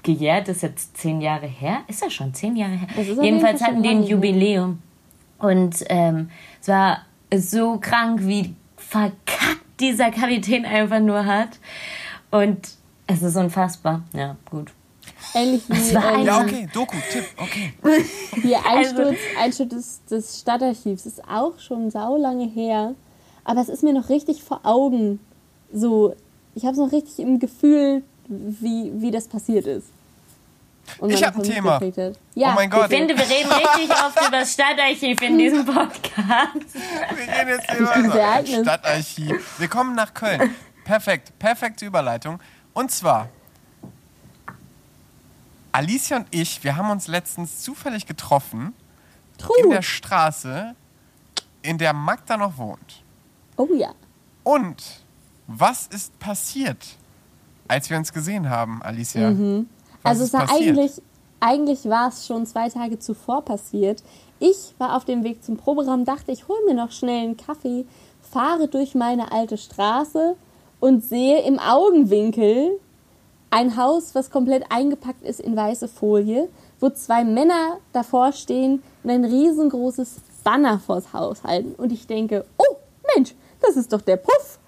gejährt, 0.03 0.49
das 0.49 0.57
ist 0.57 0.63
jetzt 0.63 0.97
zehn 0.97 1.21
Jahre 1.21 1.47
her. 1.47 1.79
Ist 1.89 2.03
das 2.03 2.13
schon 2.15 2.33
zehn 2.33 2.57
Jahre 2.57 2.73
her? 2.73 2.89
Jedenfalls 2.97 3.21
jeden 3.23 3.41
Fall 3.41 3.61
hatten 3.69 3.83
die 3.83 3.89
ein. 3.91 4.03
Jubiläum. 4.05 4.81
Und 5.39 5.85
ähm, 5.89 6.31
es 6.61 6.69
war 6.69 6.99
so 7.37 7.79
krank, 7.79 8.21
wie 8.23 8.55
verkackt 8.77 9.61
dieser 9.81 10.11
Kapitän 10.11 10.65
einfach 10.65 11.01
nur 11.01 11.27
hat. 11.27 11.59
Und 12.31 12.69
es 13.07 13.23
ist 13.23 13.37
unfassbar. 13.37 14.03
Ja, 14.13 14.37
gut. 14.51 14.73
Ähnlich 15.35 15.63
wie, 15.69 15.95
war 15.95 16.15
ähm, 16.19 16.25
Ja, 16.25 16.41
okay, 16.41 16.69
Doku, 16.73 16.97
Tipp, 17.13 17.25
okay. 17.37 17.75
wie 18.43 18.57
Einsturz, 18.57 19.09
Also- 19.09 19.41
Einsturz 19.41 19.69
des, 19.71 20.05
des 20.07 20.41
Stadtarchivs. 20.41 21.07
Ist 21.07 21.29
auch 21.29 21.59
schon 21.59 21.91
saulange 21.91 22.47
her. 22.49 22.95
Aber 23.45 23.61
es 23.61 23.69
ist 23.69 23.83
mir 23.83 23.93
noch 23.93 24.09
richtig 24.09 24.43
vor 24.43 24.61
Augen. 24.65 25.21
So, 25.73 26.15
ich 26.55 26.65
habe 26.65 26.73
es 26.73 26.79
noch 26.79 26.93
richtig 26.93 27.19
im 27.19 27.39
Gefühl, 27.39 28.03
wie, 28.29 28.91
wie 28.97 29.11
das 29.11 29.29
passiert 29.29 29.67
ist. 29.67 29.87
Und 30.99 31.11
Ich 31.11 31.21
man 31.21 31.29
hab 31.31 31.37
ein 31.37 31.43
Thema. 31.43 31.81
hat. 31.81 32.17
Ja, 32.35 32.51
Oh 32.51 32.55
mein 32.55 32.71
Gott. 32.71 32.91
Ich 32.91 32.99
finde, 32.99 33.17
wir 33.17 33.25
reden 33.29 33.51
richtig 33.53 33.91
oft 34.07 34.21
über 34.21 34.39
das 34.41 34.53
Stadtarchiv 34.53 35.21
in 35.23 35.39
diesem 35.39 35.65
Podcast. 35.65 36.15
Wir 36.75 37.27
gehen 37.27 37.49
jetzt 37.49 37.71
sehr 37.71 38.13
ereignis- 38.15 38.63
Stadtarchiv. 38.63 39.59
Wir 39.59 39.69
kommen 39.69 39.95
nach 39.95 40.15
Köln. 40.15 40.55
Perfekt, 40.85 41.39
perfekte 41.39 41.85
Überleitung. 41.87 42.41
Und 42.73 42.91
zwar, 42.91 43.29
Alicia 45.73 46.17
und 46.19 46.27
ich, 46.31 46.63
wir 46.65 46.77
haben 46.77 46.91
uns 46.91 47.07
letztens 47.07 47.61
zufällig 47.61 48.07
getroffen 48.07 48.73
in 49.39 49.45
True. 49.45 49.71
der 49.75 49.83
Straße, 49.83 50.75
in 51.63 51.79
der 51.79 51.93
Magda 51.93 52.37
noch 52.37 52.57
wohnt. 52.57 53.03
Oh 53.57 53.69
ja. 53.75 53.91
Und 54.43 54.83
was 55.47 55.87
ist 55.89 56.19
passiert, 56.19 56.85
als 57.69 57.91
wir 57.91 57.97
uns 57.99 58.13
gesehen 58.13 58.49
haben, 58.49 58.83
Alicia? 58.83 59.31
Was 60.07 60.21
Also 60.21 60.25
es 60.25 60.33
war 60.33 60.47
passiert? 60.47 60.79
eigentlich 60.79 61.03
eigentlich 61.41 61.85
war 61.85 62.09
es 62.09 62.27
schon 62.27 62.47
zwei 62.47 62.69
Tage 62.69 62.99
zuvor 62.99 63.43
passiert. 63.43 64.03
Ich 64.39 64.75
war 64.79 64.97
auf 64.97 65.05
dem 65.05 65.25
Weg 65.25 65.45
zum 65.45 65.57
Proberaum, 65.57 66.05
dachte, 66.05 66.33
ich 66.33 66.49
hole 66.49 66.59
mir 66.67 66.75
noch 66.75 66.91
schnell 66.91 67.25
einen 67.25 67.37
Kaffee, 67.37 67.87
fahre 68.21 68.69
durch 68.69 68.95
meine 68.95 69.33
alte 69.33 69.59
Straße 69.59 70.37
und 70.81 71.05
sehe 71.05 71.43
im 71.43 71.59
Augenwinkel 71.59 72.79
ein 73.51 73.77
Haus, 73.77 74.15
was 74.15 74.31
komplett 74.31 74.65
eingepackt 74.71 75.23
ist 75.23 75.41
in 75.41 75.57
weiße 75.57 75.89
Folie, 75.89 76.49
wo 76.81 76.91
zwei 76.91 77.25
Männer 77.25 77.79
davor 77.93 78.33
stehen 78.33 78.83
und 79.03 79.11
ein 79.11 79.25
riesengroßes 79.25 80.17
Banner 80.45 80.79
vors 80.79 81.13
Haus 81.13 81.45
halten. 81.45 81.75
Und 81.77 81.93
ich 81.93 82.07
denke, 82.07 82.45
oh 82.59 82.77
Mensch, 83.15 83.35
das 83.61 83.77
ist 83.77 83.93
doch 83.93 84.03
der 84.03 84.17
Puff. 84.17 84.59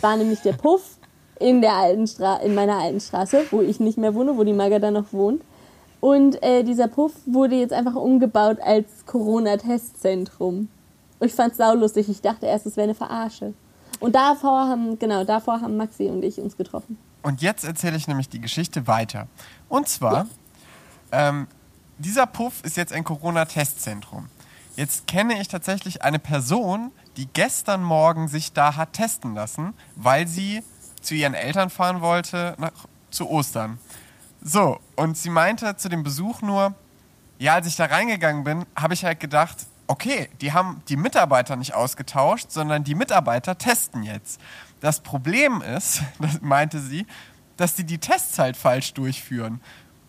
War 0.00 0.16
nämlich 0.16 0.40
der 0.40 0.52
Puff 0.52 0.97
in, 1.40 1.60
der 1.60 1.74
alten 1.74 2.06
Stra 2.06 2.36
in 2.36 2.54
meiner 2.54 2.78
alten 2.78 3.00
Straße, 3.00 3.46
wo 3.50 3.60
ich 3.60 3.80
nicht 3.80 3.98
mehr 3.98 4.14
wohne, 4.14 4.36
wo 4.36 4.44
die 4.44 4.52
Maga 4.52 4.78
da 4.78 4.90
noch 4.90 5.12
wohnt. 5.12 5.42
Und 6.00 6.42
äh, 6.42 6.62
dieser 6.62 6.88
Puff 6.88 7.12
wurde 7.26 7.56
jetzt 7.56 7.72
einfach 7.72 7.94
umgebaut 7.94 8.58
als 8.60 8.86
Corona-Testzentrum. 9.06 10.68
Ich 11.20 11.34
fand's 11.34 11.56
saulustig. 11.56 12.08
Ich 12.08 12.20
dachte 12.20 12.46
erst, 12.46 12.66
es 12.66 12.76
wäre 12.76 12.84
eine 12.84 12.94
Verarsche. 12.94 13.54
Und 13.98 14.14
davor 14.14 14.68
haben, 14.68 14.98
genau, 14.98 15.24
davor 15.24 15.60
haben 15.60 15.76
Maxi 15.76 16.04
und 16.04 16.24
ich 16.24 16.38
uns 16.40 16.56
getroffen. 16.56 16.98
Und 17.22 17.42
jetzt 17.42 17.64
erzähle 17.64 17.96
ich 17.96 18.06
nämlich 18.06 18.28
die 18.28 18.40
Geschichte 18.40 18.86
weiter. 18.86 19.26
Und 19.68 19.88
zwar, 19.88 20.26
ähm, 21.10 21.48
dieser 21.98 22.26
Puff 22.26 22.62
ist 22.62 22.76
jetzt 22.76 22.92
ein 22.92 23.02
Corona-Testzentrum. 23.02 24.28
Jetzt 24.76 25.08
kenne 25.08 25.40
ich 25.40 25.48
tatsächlich 25.48 26.02
eine 26.02 26.20
Person, 26.20 26.92
die 27.16 27.26
gestern 27.26 27.82
Morgen 27.82 28.28
sich 28.28 28.52
da 28.52 28.76
hat 28.76 28.92
testen 28.92 29.34
lassen, 29.34 29.74
weil 29.96 30.28
sie 30.28 30.62
zu 31.08 31.14
ihren 31.14 31.32
Eltern 31.32 31.70
fahren 31.70 32.02
wollte 32.02 32.54
nach, 32.58 32.72
zu 33.10 33.30
Ostern. 33.30 33.78
So, 34.42 34.78
und 34.94 35.16
sie 35.16 35.30
meinte 35.30 35.74
zu 35.76 35.88
dem 35.88 36.02
Besuch 36.02 36.42
nur, 36.42 36.74
ja, 37.38 37.54
als 37.54 37.66
ich 37.66 37.76
da 37.76 37.86
reingegangen 37.86 38.44
bin, 38.44 38.66
habe 38.76 38.92
ich 38.92 39.06
halt 39.06 39.18
gedacht, 39.18 39.56
okay, 39.86 40.28
die 40.42 40.52
haben 40.52 40.82
die 40.88 40.96
Mitarbeiter 40.96 41.56
nicht 41.56 41.72
ausgetauscht, 41.74 42.50
sondern 42.50 42.84
die 42.84 42.94
Mitarbeiter 42.94 43.56
testen 43.56 44.02
jetzt. 44.02 44.38
Das 44.80 45.00
Problem 45.00 45.62
ist, 45.62 46.02
das 46.20 46.42
meinte 46.42 46.78
sie, 46.78 47.06
dass 47.56 47.74
die 47.74 47.84
die 47.84 47.98
Tests 47.98 48.38
halt 48.38 48.58
falsch 48.58 48.92
durchführen. 48.92 49.62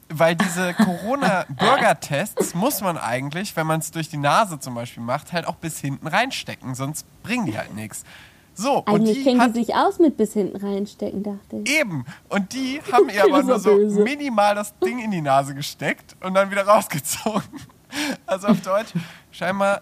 Weil 0.09 0.35
diese 0.35 0.73
Corona-Bürgertests 0.83 2.55
muss 2.55 2.81
man 2.81 2.97
eigentlich, 2.97 3.55
wenn 3.55 3.67
man 3.67 3.79
es 3.79 3.91
durch 3.91 4.09
die 4.09 4.17
Nase 4.17 4.59
zum 4.59 4.75
Beispiel 4.75 5.03
macht, 5.03 5.31
halt 5.31 5.47
auch 5.47 5.55
bis 5.55 5.79
hinten 5.79 6.07
reinstecken, 6.07 6.75
sonst 6.75 7.05
bringen 7.23 7.45
die 7.45 7.57
halt 7.57 7.73
nichts. 7.73 8.03
So, 8.59 8.79
und 8.79 8.89
Eigentlich 8.89 9.19
die 9.19 9.23
kennen 9.23 9.39
hat 9.39 9.55
die 9.55 9.63
sich 9.63 9.73
aus 9.73 9.99
mit 9.99 10.17
bis 10.17 10.33
hinten 10.33 10.57
reinstecken, 10.57 11.23
dachte 11.23 11.61
ich. 11.63 11.79
Eben. 11.79 12.03
Und 12.27 12.51
die 12.51 12.81
haben 12.91 13.07
ihr 13.07 13.23
aber 13.23 13.41
nur 13.41 13.57
so 13.57 13.73
böse. 13.73 14.03
minimal 14.03 14.53
das 14.53 14.77
Ding 14.79 14.99
in 14.99 15.11
die 15.11 15.21
Nase 15.21 15.55
gesteckt 15.55 16.17
und 16.21 16.33
dann 16.33 16.51
wieder 16.51 16.63
rausgezogen. 16.67 17.43
Also 18.27 18.49
auf 18.49 18.61
Deutsch, 18.61 18.91
scheinbar 19.31 19.81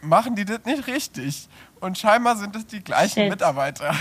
machen 0.00 0.34
die 0.34 0.44
das 0.44 0.64
nicht 0.64 0.88
richtig. 0.88 1.48
Und 1.78 1.96
scheinbar 1.96 2.34
sind 2.36 2.56
es 2.56 2.66
die 2.66 2.82
gleichen 2.82 3.20
Shit. 3.20 3.30
Mitarbeiter. 3.30 3.94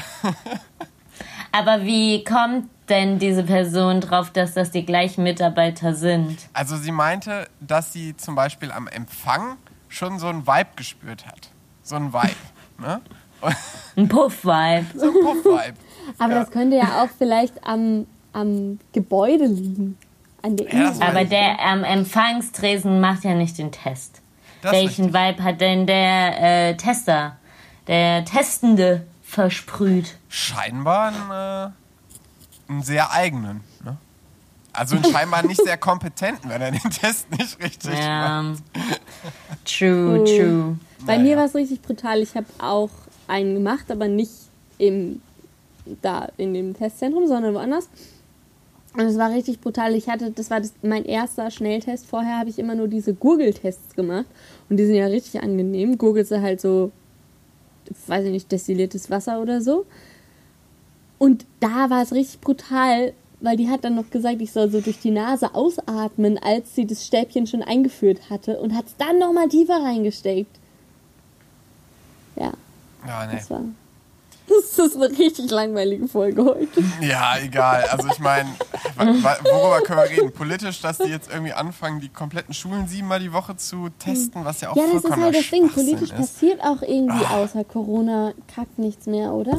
Aber 1.52 1.84
wie 1.84 2.24
kommt 2.24 2.68
denn 2.90 3.20
diese 3.20 3.44
Person 3.44 4.02
drauf, 4.02 4.32
dass 4.32 4.56
das 4.56 4.72
die 4.72 4.88
gleichen 4.88 5.24
Mitarbeiter 5.24 5.94
sind? 5.94 6.40
Also 6.54 6.78
sie 6.78 6.92
meinte, 6.92 7.48
dass 7.60 7.94
sie 7.94 8.18
zum 8.18 8.34
Beispiel 8.34 8.72
am 8.72 8.88
Empfang 8.88 9.58
schon 9.88 10.18
so 10.18 10.26
ein 10.28 10.48
Vibe 10.48 10.72
gespürt 10.78 11.28
hat. 11.28 11.52
So 11.84 11.98
ein 11.98 12.12
Vibe. 12.14 12.36
Ne? 12.80 13.02
Ein 13.96 14.08
Puff-Vibe. 14.08 14.86
so 14.96 15.06
ein 15.08 15.14
Puff-Vibe. 15.14 15.74
Aber 16.18 16.34
Ja. 16.34 16.40
das 16.40 16.52
könnte 16.52 16.78
ja 16.78 17.04
auch 17.04 17.10
vielleicht 17.18 17.66
am, 17.66 18.08
am 18.34 18.80
Gebäude 18.94 19.46
liegen. 19.46 19.98
An 20.42 20.58
der 20.58 20.74
Ja, 20.74 20.94
Aber 21.02 21.24
der 21.26 21.60
am 21.60 21.84
Empfangstresen 21.84 23.00
macht 23.00 23.24
ja 23.24 23.34
nicht 23.36 23.58
den 23.58 23.72
Test. 23.72 24.22
Das 24.62 24.72
Welchen 24.74 25.06
richtig. 25.06 25.22
Vibe 25.22 25.44
hat 25.44 25.62
denn 25.62 25.86
der 25.88 26.70
äh, 26.70 26.78
Tester, 26.78 27.38
der 27.88 28.26
Testende 28.26 29.06
versprüht? 29.24 30.18
Scheinbar 30.30 31.08
einen, 31.14 31.72
äh, 31.72 32.72
einen 32.72 32.84
sehr 32.84 33.12
eigenen. 33.12 33.62
Ne? 33.84 33.98
Also 34.74 34.96
einen 34.96 35.06
scheinbar 35.12 35.44
nicht 35.46 35.62
sehr 35.64 35.78
kompetenten, 35.78 36.50
wenn 36.50 36.62
er 36.62 36.72
den 36.72 36.80
Test 36.92 37.30
nicht 37.32 37.60
richtig 37.62 37.92
macht. 37.92 38.02
Ja. 38.02 38.54
True, 39.66 40.20
Oh. 40.22 40.26
true. 40.26 40.80
Bei 41.06 41.18
Naja. 41.18 41.30
mir 41.30 41.38
war 41.38 41.46
es 41.46 41.56
richtig 41.56 41.82
brutal. 41.82 42.20
Ich 42.22 42.36
habe 42.36 42.46
auch 42.60 42.90
einen 43.32 43.56
gemacht, 43.56 43.90
aber 43.90 44.08
nicht 44.08 44.32
im, 44.78 45.22
da 46.02 46.30
in 46.38 46.54
dem 46.54 46.76
Testzentrum, 46.76 47.28
sondern 47.28 47.54
woanders. 47.54 47.90
Und 48.94 49.06
es 49.06 49.18
war 49.18 49.32
richtig 49.32 49.62
brutal. 49.62 49.96
Ich 49.96 50.10
hatte, 50.10 50.32
das 50.32 50.50
war 50.50 50.60
das, 50.60 50.74
mein 50.82 51.06
erster 51.06 51.50
Schnelltest. 51.50 52.06
Vorher 52.06 52.38
habe 52.38 52.50
ich 52.50 52.60
immer 52.60 52.76
nur 52.76 52.90
diese 52.90 53.14
Gurgeltests 53.14 53.96
gemacht. 53.96 54.26
Und 54.70 54.78
die 54.78 54.86
sind 54.86 54.96
ja 54.96 55.06
richtig 55.06 55.42
angenehm. 55.42 55.98
Gurgelst 55.98 56.32
du 56.32 56.42
halt 56.42 56.60
so, 56.60 56.92
weiß 58.08 58.26
ich 58.26 58.32
nicht, 58.32 58.52
destilliertes 58.52 59.10
Wasser 59.10 59.42
oder 59.42 59.62
so. 59.62 59.86
Und 61.18 61.46
da 61.62 61.90
war 61.90 62.02
es 62.02 62.12
richtig 62.12 62.42
brutal, 62.42 63.14
weil 63.40 63.56
die 63.56 63.70
hat 63.70 63.86
dann 63.86 63.96
noch 63.96 64.10
gesagt, 64.10 64.42
ich 64.42 64.52
soll 64.52 64.70
so 64.70 64.82
durch 64.82 65.00
die 65.00 65.12
Nase 65.12 65.56
ausatmen, 65.56 66.38
als 66.38 66.76
sie 66.76 66.86
das 66.86 67.08
Stäbchen 67.08 67.48
schon 67.48 67.64
eingeführt 67.64 68.30
hatte 68.30 68.60
und 68.60 68.76
hat 68.76 68.88
es 68.88 68.98
dann 68.98 69.20
nochmal 69.20 69.48
tiefer 69.48 69.82
reingesteckt. 69.82 70.60
Ja, 72.36 72.54
Ja, 73.08 73.26
nee. 73.28 73.36
das 73.38 73.50
war. 73.50 73.62
Das 74.48 74.78
ist 74.86 74.96
eine 74.98 75.08
richtig 75.18 75.50
langweilige 75.50 76.08
Folge 76.10 76.44
heute. 76.44 76.84
Ja, 77.00 77.36
egal. 77.42 77.86
Also 77.90 78.10
ich 78.12 78.20
meine, 78.20 78.50
worüber 78.98 79.82
können 79.86 80.00
wir 80.00 80.10
reden? 80.10 80.34
Politisch, 80.34 80.82
dass 80.82 80.98
die 80.98 81.08
jetzt 81.10 81.32
irgendwie 81.32 81.54
anfangen, 81.54 82.02
die 82.02 82.10
kompletten 82.10 82.54
Schulen 82.54 82.86
siebenmal 82.88 83.20
die 83.20 83.32
Woche 83.32 83.56
zu 83.56 83.88
testen, 84.00 84.44
was 84.44 84.60
ja 84.60 84.72
auch 84.72 84.76
Ja, 84.76 84.84
das 84.94 85.06
ist 85.06 85.16
halt 85.16 85.36
das 85.36 85.50
Ding. 85.50 85.70
Politisch 85.70 86.10
ist. 86.10 86.16
passiert 86.16 86.62
auch 86.62 86.82
irgendwie 86.82 87.24
außer 87.26 87.64
Corona 87.64 88.34
kackt 88.54 88.78
nichts 88.78 89.06
mehr, 89.06 89.32
oder? 89.32 89.56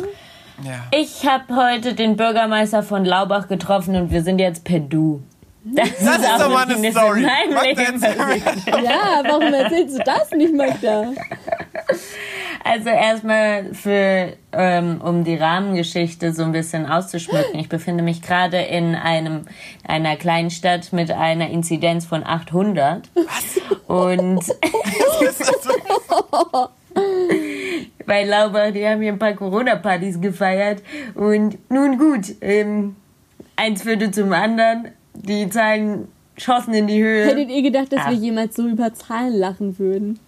Ja. 0.62 0.84
Ich 0.90 1.26
habe 1.26 1.56
heute 1.56 1.94
den 1.94 2.16
Bürgermeister 2.16 2.82
von 2.82 3.06
Laubach 3.06 3.48
getroffen 3.48 3.96
und 3.96 4.10
wir 4.10 4.22
sind 4.22 4.40
jetzt 4.40 4.64
per 4.64 4.80
Du. 4.80 5.22
Das, 5.64 5.88
Das 5.90 6.18
ist 6.18 6.26
auch 6.26 6.38
doch 6.38 6.50
mal 6.50 6.68
eine 6.68 6.90
Story. 6.90 7.22
Ja, 7.22 9.22
warum 9.24 9.54
erzählst 9.54 9.96
du 9.96 10.02
das 10.04 10.30
nicht, 10.32 10.52
Magda? 10.54 11.12
Also 12.64 12.90
erstmal 12.90 13.74
für, 13.74 14.34
ähm, 14.52 15.00
um 15.02 15.24
die 15.24 15.34
Rahmengeschichte 15.34 16.32
so 16.32 16.44
ein 16.44 16.52
bisschen 16.52 16.86
auszuschmücken. 16.86 17.58
Ich 17.58 17.68
befinde 17.68 18.04
mich 18.04 18.22
gerade 18.22 18.58
in 18.58 18.94
einem 18.94 19.46
einer 19.86 20.16
kleinen 20.16 20.50
Stadt 20.50 20.92
mit 20.92 21.10
einer 21.10 21.50
Inzidenz 21.50 22.06
von 22.06 22.24
800. 22.24 23.10
Und 23.88 24.44
bei 28.06 28.24
Laubach, 28.24 28.72
die 28.72 28.86
haben 28.86 29.00
hier 29.02 29.12
ein 29.12 29.18
paar 29.18 29.32
Corona-Partys 29.34 30.20
gefeiert. 30.20 30.82
Und 31.14 31.58
nun 31.70 31.98
gut, 31.98 32.26
ähm, 32.40 32.96
eins 33.56 33.82
führte 33.82 34.10
zum 34.10 34.32
anderen. 34.32 34.88
Die 35.14 35.48
Zahlen 35.48 36.08
schossen 36.36 36.74
in 36.74 36.86
die 36.86 37.02
Höhe. 37.02 37.26
Hättet 37.26 37.50
ihr 37.50 37.62
gedacht, 37.62 37.92
dass 37.92 38.00
Ah. 38.06 38.10
wir 38.10 38.16
jemals 38.16 38.56
so 38.56 38.66
über 38.66 38.92
Zahlen 38.94 39.34
lachen 39.34 39.78
würden? 39.78 40.18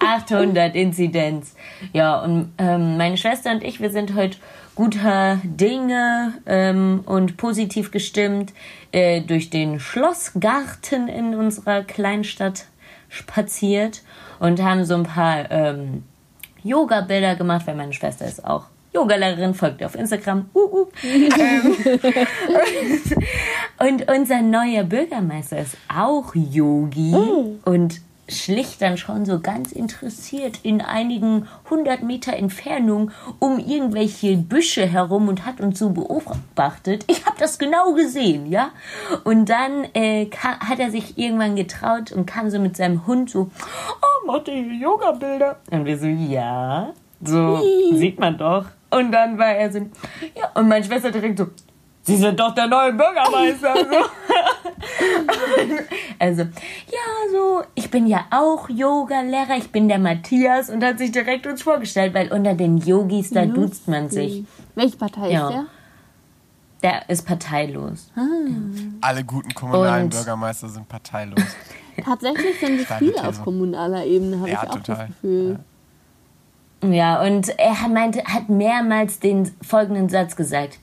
800 0.00 0.74
Inzidenz. 0.74 1.54
Ja, 1.92 2.20
und 2.20 2.52
ähm, 2.58 2.96
meine 2.96 3.16
Schwester 3.16 3.50
und 3.50 3.62
ich, 3.62 3.80
wir 3.80 3.90
sind 3.90 4.14
heute 4.14 4.38
guter 4.74 5.40
Dinge 5.42 6.34
ähm, 6.46 7.02
und 7.06 7.36
positiv 7.36 7.90
gestimmt 7.90 8.52
äh, 8.92 9.22
durch 9.22 9.50
den 9.50 9.80
Schlossgarten 9.80 11.08
in 11.08 11.34
unserer 11.34 11.82
Kleinstadt 11.82 12.66
spaziert 13.08 14.02
und 14.38 14.62
haben 14.62 14.84
so 14.84 14.94
ein 14.94 15.04
paar 15.04 15.50
ähm, 15.50 16.04
Yoga-Bilder 16.62 17.36
gemacht, 17.36 17.66
weil 17.66 17.74
meine 17.74 17.92
Schwester 17.92 18.26
ist 18.26 18.44
auch 18.44 18.66
Yogalehrerin, 18.92 19.54
folgt 19.54 19.80
ihr 19.80 19.86
auf 19.86 19.94
Instagram. 19.94 20.48
Uh, 20.54 20.58
uh. 20.58 20.86
ähm, 21.02 21.76
und 23.78 24.10
unser 24.10 24.40
neuer 24.40 24.84
Bürgermeister 24.84 25.58
ist 25.58 25.76
auch 25.94 26.34
Yogi 26.34 27.14
und 27.64 28.00
schlich 28.28 28.78
dann 28.78 28.96
schon 28.96 29.24
so 29.24 29.40
ganz 29.40 29.72
interessiert 29.72 30.60
in 30.62 30.80
einigen 30.80 31.48
hundert 31.70 32.02
Meter 32.02 32.34
Entfernung 32.34 33.10
um 33.38 33.58
irgendwelche 33.58 34.36
Büsche 34.36 34.86
herum 34.86 35.28
und 35.28 35.46
hat 35.46 35.60
uns 35.60 35.78
so 35.78 35.90
beobachtet. 35.90 37.04
Ich 37.08 37.24
habe 37.24 37.36
das 37.38 37.58
genau 37.58 37.92
gesehen, 37.94 38.50
ja. 38.50 38.70
Und 39.24 39.48
dann 39.48 39.84
äh, 39.94 40.28
hat 40.30 40.78
er 40.78 40.90
sich 40.90 41.18
irgendwann 41.18 41.56
getraut 41.56 42.12
und 42.12 42.26
kam 42.26 42.50
so 42.50 42.58
mit 42.58 42.76
seinem 42.76 43.06
Hund 43.06 43.30
so, 43.30 43.50
oh, 44.02 44.26
macht 44.26 44.48
ihr 44.48 44.62
Yoga-Bilder? 44.62 45.56
Und 45.70 45.84
wir 45.84 45.98
so, 45.98 46.06
ja, 46.06 46.92
so 47.22 47.60
sieht 47.92 48.18
man 48.18 48.36
doch. 48.36 48.66
Und 48.90 49.12
dann 49.12 49.38
war 49.38 49.52
er 49.52 49.72
so, 49.72 49.78
ja, 50.34 50.50
und 50.54 50.68
meine 50.68 50.84
Schwester 50.84 51.10
direkt 51.10 51.38
so, 51.38 51.48
Sie 52.02 52.16
sind 52.16 52.38
doch 52.38 52.54
der 52.54 52.68
neue 52.68 52.92
Bürgermeister. 52.92 53.74
So. 54.86 54.96
Also, 56.18 56.42
ja, 56.42 57.30
so, 57.32 57.62
ich 57.74 57.90
bin 57.90 58.06
ja 58.06 58.24
auch 58.30 58.68
Yoga-Lehrer, 58.68 59.56
ich 59.58 59.70
bin 59.72 59.88
der 59.88 59.98
Matthias 59.98 60.70
und 60.70 60.82
hat 60.84 60.98
sich 60.98 61.12
direkt 61.12 61.46
uns 61.46 61.62
vorgestellt, 61.62 62.14
weil 62.14 62.32
unter 62.32 62.54
den 62.54 62.78
Yogis, 62.78 63.30
da 63.30 63.44
duzt 63.46 63.88
man 63.88 64.08
sich. 64.10 64.44
Welche 64.74 64.96
Partei 64.96 65.30
Ja. 65.30 65.48
ist 65.48 65.54
der? 65.54 65.66
Der 66.82 67.08
ist 67.10 67.26
parteilos. 67.26 68.10
Alle 69.00 69.24
guten 69.24 69.52
kommunalen 69.54 70.04
Und- 70.04 70.10
Bürgermeister 70.10 70.68
sind 70.68 70.88
parteilos. 70.88 71.40
Tatsächlich 72.04 72.60
sind 72.60 72.80
es 72.80 72.86
viele 72.98 73.26
auf 73.26 73.42
kommunaler 73.42 74.04
Ebene, 74.04 74.38
habe 74.40 74.50
Ja, 74.50 74.60
ich 74.62 74.68
auch 74.70 74.74
total. 74.76 74.96
das 74.96 75.06
Gefühl. 75.08 75.58
Ja, 76.84 77.22
und 77.22 77.48
er 77.58 77.88
meinte, 77.88 78.22
hat 78.24 78.50
mehrmals 78.50 79.18
den 79.18 79.50
folgenden 79.62 80.10
Satz 80.10 80.36
gesagt. 80.36 80.78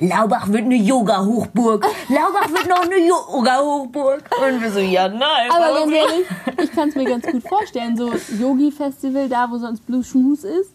Laubach 0.00 0.48
wird 0.48 0.62
eine 0.64 0.76
Yoga-Hochburg. 0.76 1.84
Laubach 2.08 2.48
wird 2.50 2.68
noch 2.68 2.82
eine 2.82 2.98
Yoga-Hochburg. 3.06 4.22
Und 4.46 4.62
wir 4.62 4.70
so, 4.70 4.78
ja, 4.80 5.08
nein. 5.08 5.50
Aber 5.50 5.80
ganz 5.80 5.92
ehrlich, 5.92 6.26
ich 6.62 6.72
kann 6.72 6.88
es 6.88 6.94
mir 6.94 7.04
ganz 7.04 7.26
gut 7.26 7.42
vorstellen. 7.48 7.96
So 7.96 8.12
Yogi-Festival, 8.40 9.28
da 9.28 9.48
wo 9.50 9.58
sonst 9.58 9.84
Blue 9.86 10.04
Schmus 10.04 10.44
ist. 10.44 10.72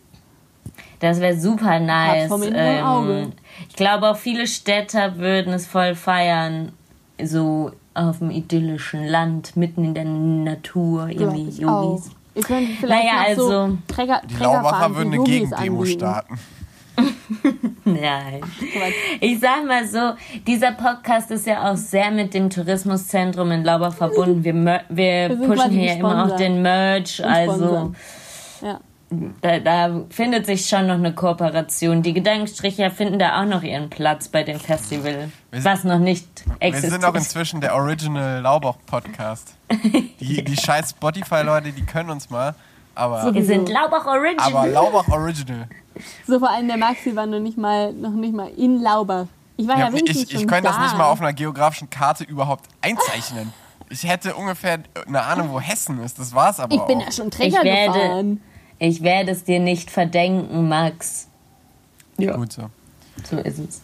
Das 0.99 1.19
wäre 1.19 1.37
super 1.37 1.79
nice. 1.79 2.31
Auge. 2.31 3.31
ich 3.69 3.75
glaube 3.75 4.09
auch 4.09 4.17
viele 4.17 4.47
Städter 4.47 5.17
würden 5.17 5.53
es 5.53 5.67
voll 5.67 5.95
feiern. 5.95 6.71
So 7.21 7.71
auf 7.93 8.19
dem 8.19 8.31
idyllischen 8.31 9.05
Land, 9.07 9.55
mitten 9.55 9.83
in 9.83 9.93
der 9.93 10.05
Natur, 10.05 11.07
irgendwie 11.09 11.49
ich 11.49 11.65
auch. 11.65 11.83
Yogis. 11.83 12.11
Ihr 12.35 12.41
könnt 12.43 12.67
vielleicht 12.79 13.05
Naja, 13.05 13.29
noch 13.29 13.35
so 13.35 13.49
also- 13.59 13.77
Träger, 13.87 14.21
Die 14.27 14.35
Laubacher 14.41 14.95
würden 14.95 15.07
eine 15.09 15.15
Yogis 15.17 15.49
Gegendemo 15.51 15.85
starten. 15.85 16.39
Nein. 17.85 18.41
Ich 19.19 19.39
sag 19.39 19.65
mal 19.67 19.85
so, 19.87 20.13
dieser 20.45 20.71
Podcast 20.73 21.31
ist 21.31 21.45
ja 21.47 21.71
auch 21.71 21.75
sehr 21.77 22.11
mit 22.11 22.33
dem 22.33 22.49
Tourismuszentrum 22.49 23.51
in 23.51 23.63
Laubach 23.63 23.93
verbunden. 23.93 24.43
Wir, 24.43 24.53
wir, 24.89 25.29
Wir 25.39 25.47
pushen 25.47 25.71
hier 25.71 25.93
immer 25.95 26.25
auch 26.25 26.35
den 26.35 26.61
Merch. 26.61 27.23
Also. 27.25 27.93
Ja. 28.61 28.79
da, 29.41 29.59
da 29.59 30.01
findet 30.09 30.45
sich 30.45 30.65
schon 30.67 30.87
noch 30.87 30.95
eine 30.95 31.13
Kooperation. 31.13 32.01
Die 32.01 32.13
Gedankenstricher 32.13 32.89
finden 32.91 33.19
da 33.19 33.41
auch 33.41 33.45
noch 33.45 33.61
ihren 33.63 33.89
Platz 33.89 34.27
bei 34.29 34.43
dem 34.43 34.59
Festival, 34.59 35.29
Wir 35.51 35.61
sind- 35.61 35.65
was 35.71 35.83
noch 35.83 35.99
nicht 35.99 36.45
Wir 36.47 36.55
existiert. 36.61 36.93
sind 36.93 37.05
auch 37.05 37.15
inzwischen 37.15 37.61
der 37.61 37.75
Original 37.75 38.41
Laubach-Podcast. 38.41 39.55
Die, 40.19 40.43
die 40.45 40.57
scheiß 40.57 40.91
Spotify-Leute, 40.91 41.71
die 41.73 41.85
können 41.85 42.09
uns 42.09 42.29
mal. 42.29 42.55
Aber, 42.95 43.33
wir 43.33 43.43
sind 43.43 43.69
Laubach 43.69 44.05
Original. 44.05 44.47
aber 44.47 44.67
Laubach 44.67 45.07
Original. 45.09 45.67
So 46.27 46.39
vor 46.39 46.49
allem 46.49 46.67
der 46.67 46.77
Maxi 46.77 47.15
war 47.15 47.25
noch 47.25 47.39
nicht 47.39 47.57
mal, 47.57 47.93
noch 47.93 48.11
nicht 48.11 48.33
mal 48.33 48.49
in 48.49 48.81
Laubach. 48.81 49.27
Ich 49.57 49.67
war 49.67 49.77
ja 49.77 49.85
hab- 49.85 49.93
wenigstens 49.93 50.23
ich, 50.23 50.33
ich 50.33 50.39
schon 50.39 50.47
könnte 50.49 50.69
da. 50.69 50.77
das 50.77 50.79
nicht 50.79 50.97
mal 50.97 51.05
auf 51.05 51.21
einer 51.21 51.33
geografischen 51.33 51.89
Karte 51.89 52.23
überhaupt 52.23 52.65
einzeichnen. 52.81 53.53
Ich 53.89 54.03
hätte 54.03 54.33
ungefähr 54.35 54.79
eine 55.07 55.21
Ahnung, 55.21 55.51
wo 55.51 55.59
Hessen 55.59 56.01
ist. 56.03 56.17
Das 56.17 56.33
war's 56.33 56.59
aber 56.59 56.73
Ich 56.73 56.81
bin 56.83 56.99
auch. 56.99 57.05
ja 57.05 57.11
schon 57.11 57.29
Träger 57.29 57.59
Ich 57.59 57.63
werde- 57.65 57.93
gefahren. 57.99 58.41
ich 58.79 59.01
werde 59.03 59.31
es 59.31 59.43
dir 59.43 59.59
nicht 59.59 59.91
verdenken, 59.91 60.67
Max. 60.67 61.27
Ja, 62.17 62.35
Gut 62.35 62.53
so. 62.53 62.69
so 63.29 63.37
ist 63.37 63.59
es. 63.59 63.81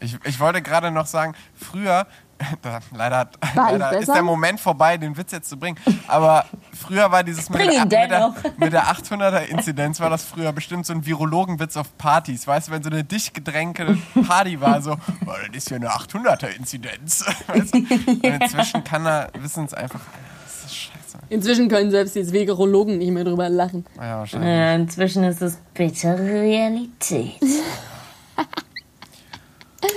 Ich, 0.00 0.16
ich 0.24 0.38
wollte 0.40 0.60
gerade 0.62 0.90
noch 0.90 1.06
sagen, 1.06 1.34
früher, 1.54 2.06
da, 2.62 2.80
leider, 2.94 3.18
hat, 3.18 3.38
leider 3.54 3.98
ist 3.98 4.08
der 4.08 4.22
Moment 4.22 4.60
vorbei, 4.60 4.96
den 4.96 5.16
Witz 5.16 5.32
jetzt 5.32 5.48
zu 5.48 5.56
bringen, 5.56 5.78
aber 6.08 6.46
früher 6.72 7.10
war 7.10 7.22
dieses 7.22 7.48
mit 7.48 7.58
Bring 7.58 7.70
der, 7.70 7.76
ihn 7.76 7.82
mit 7.82 7.92
der, 7.92 8.08
dennoch. 8.08 8.34
mit 8.56 8.72
der 8.72 8.84
800er-Inzidenz 8.84 10.00
war 10.00 10.10
das 10.10 10.24
früher 10.24 10.52
bestimmt 10.52 10.86
so 10.86 10.92
ein 10.92 11.06
Virologenwitz 11.06 11.76
auf 11.76 11.96
Partys. 11.98 12.46
Weißt 12.46 12.68
du, 12.68 12.72
wenn 12.72 12.82
so 12.82 12.90
eine 12.90 13.04
dicht 13.04 13.34
gedrängte 13.34 13.98
Party 14.26 14.60
war, 14.60 14.80
so, 14.82 14.92
oh, 14.92 15.32
das 15.48 15.56
ist 15.56 15.70
ja 15.70 15.76
eine 15.76 15.90
800er-Inzidenz. 15.90 17.24
Weißt 17.46 17.74
du? 17.74 17.78
Und 17.78 18.24
inzwischen 18.24 18.84
kann 18.84 19.06
er, 19.06 19.30
wissen 19.38 19.64
es 19.64 19.74
einfach, 19.74 20.00
das 20.44 20.64
ist 20.64 20.76
scheiße. 20.76 21.18
Inzwischen 21.28 21.68
können 21.68 21.90
selbst 21.90 22.16
die 22.16 22.32
Virologen 22.32 22.98
nicht 22.98 23.10
mehr 23.10 23.24
drüber 23.24 23.48
lachen. 23.48 23.86
Ja, 23.96 24.18
wahrscheinlich. 24.18 24.48
Ja, 24.48 24.74
inzwischen 24.74 25.24
ist 25.24 25.42
es 25.42 25.58
bittere 25.74 26.18
Realität. 26.18 27.40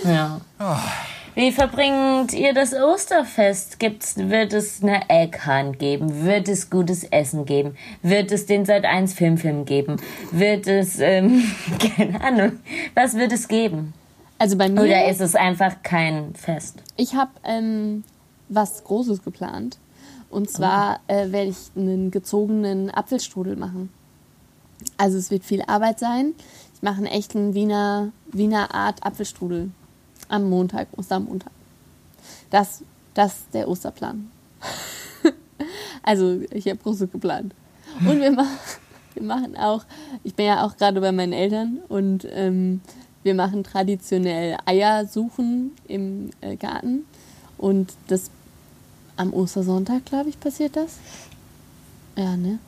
ja. 0.04 0.40
Wie 1.38 1.52
verbringt 1.52 2.34
ihr 2.34 2.52
das 2.56 2.74
Osterfest? 2.74 3.78
Gibt's, 3.78 4.18
wird 4.18 4.54
es 4.54 4.82
eine 4.82 5.08
Eckhand 5.08 5.78
geben? 5.78 6.26
Wird 6.26 6.50
es 6.50 6.72
gutes 6.72 7.04
Essen 7.04 7.46
geben? 7.46 7.78
Wird 8.02 8.32
es 8.32 8.48
den 8.48 8.66
Sat 8.66 8.86
1 8.86 9.14
Filmfilm 9.14 9.66
geben? 9.66 9.98
Wird 10.32 10.66
es, 10.66 10.98
ähm, 11.00 11.44
keine 11.96 12.20
Ahnung, 12.22 12.54
was 12.96 13.14
wird 13.14 13.32
es 13.34 13.48
geben? 13.48 13.94
Also 14.40 14.58
bei 14.58 14.68
mir, 14.68 14.82
Oder 14.82 15.08
ist 15.12 15.22
es 15.22 15.36
einfach 15.36 15.84
kein 15.84 16.34
Fest? 16.34 16.82
ich 16.96 17.14
habe 17.14 17.30
ähm, 17.44 18.04
was 18.50 18.84
Großes 18.84 19.24
geplant. 19.24 19.78
Und 20.32 20.50
zwar 20.50 21.02
äh, 21.06 21.32
werde 21.32 21.52
ich 21.52 21.70
einen 21.76 22.10
gezogenen 22.10 22.90
Apfelstrudel 22.90 23.58
machen. 23.58 23.92
Also 24.98 25.20
es 25.20 25.30
wird 25.30 25.46
viel 25.46 25.62
Arbeit 25.68 26.00
sein. 26.00 26.34
Ich 26.74 26.82
mache 26.82 26.98
einen 26.98 27.06
echten 27.06 27.54
Wiener, 27.54 28.12
Wiener 28.32 28.74
Art 28.74 29.06
Apfelstrudel 29.06 29.70
am 30.30 30.50
Montag, 30.50 30.88
Ostermontag. 30.98 31.52
Das, 32.50 32.84
das 33.14 33.34
ist 33.34 33.54
der 33.54 33.68
Osterplan. 33.68 34.30
also 36.04 36.42
ich 36.52 36.68
habe 36.68 36.78
Großes 36.78 37.12
geplant. 37.12 37.54
Und 38.00 38.22
wir, 38.22 38.32
machen 38.34 38.58
wir 39.14 39.24
machen 39.24 39.58
auch, 39.58 39.84
ich 40.24 40.36
bin 40.36 40.46
ja 40.46 40.66
auch 40.66 40.78
gerade 40.78 41.02
bei 41.02 41.12
meinen 41.12 41.34
Eltern 41.34 41.80
und 41.90 42.28
ähm, 42.32 42.82
wir 43.24 43.34
machen 43.34 43.64
traditionell 43.64 44.58
Eier 44.66 45.06
suchen 45.06 45.72
im 45.88 46.30
äh, 46.42 46.56
Garten. 46.56 47.06
Und 47.58 47.94
das 48.08 48.30
am 49.16 49.34
Ostersonntag, 49.34 50.06
glaube 50.06 50.30
ich, 50.30 50.40
passiert 50.40 50.76
das. 50.76 50.98
Ja, 52.16 52.38
ne? 52.38 52.60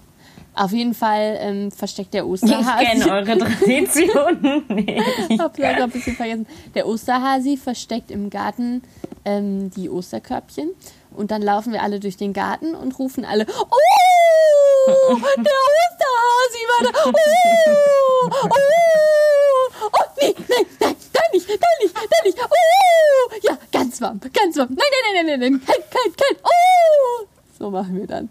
Auf 0.60 0.74
jeden 0.74 0.94
Fall 0.94 1.38
ähm, 1.40 1.72
versteckt 1.72 2.14
der 2.14 2.24
Ich 2.26 2.30
Osterhasi. 2.30 2.86
kenne 2.86 3.10
eure 3.10 3.38
Traditionen 3.38 4.66
nicht. 4.76 5.02
Ich 5.30 5.40
hab's 5.40 5.58
leider 5.58 5.86
ein 5.86 5.90
bisschen 5.90 6.18
vergessen. 6.18 6.46
Der 6.76 6.86
Osterhasi 6.86 7.56
versteckt 7.56 8.12
im 8.12 8.30
Garten 8.30 8.82
ähm, 9.24 9.70
die 9.72 9.90
Osterkörbchen. 9.90 10.72
Und 11.16 11.32
dann 11.32 11.42
laufen 11.42 11.72
wir 11.72 11.82
alle 11.82 12.02
durch 12.02 12.18
den 12.18 12.34
Garten 12.34 12.76
und 12.76 13.00
rufen 13.00 13.24
alle: 13.24 13.46
Oh, 13.48 15.16
der 15.38 15.54
Osterhasi 15.70 16.62
war 16.68 16.92
da! 16.92 17.00
Oh, 17.06 18.30
oh, 18.34 19.90
oh, 19.94 19.98
nee, 20.22 20.36
nein, 20.38 20.66
nein, 20.82 20.96
da 21.14 21.20
nicht, 21.34 21.50
da 21.50 21.54
nicht, 21.82 21.96
da 21.96 22.24
nicht. 22.26 22.38
Oh, 22.38 23.32
ja, 23.44 23.58
ganz 23.72 24.02
warm, 24.02 24.20
ganz 24.34 24.58
warm. 24.58 24.70
Nein, 24.72 24.88
nein, 24.92 25.26
nein, 25.26 25.26
nein, 25.26 25.40
nein, 25.40 25.52
nein, 25.52 25.62
kalt, 25.66 25.90
kalt, 25.90 26.18
kalt. 26.18 26.40
Oh, 26.44 27.26
so 27.58 27.72
machen 27.72 27.98
wir 27.98 28.08
dann. 28.08 28.30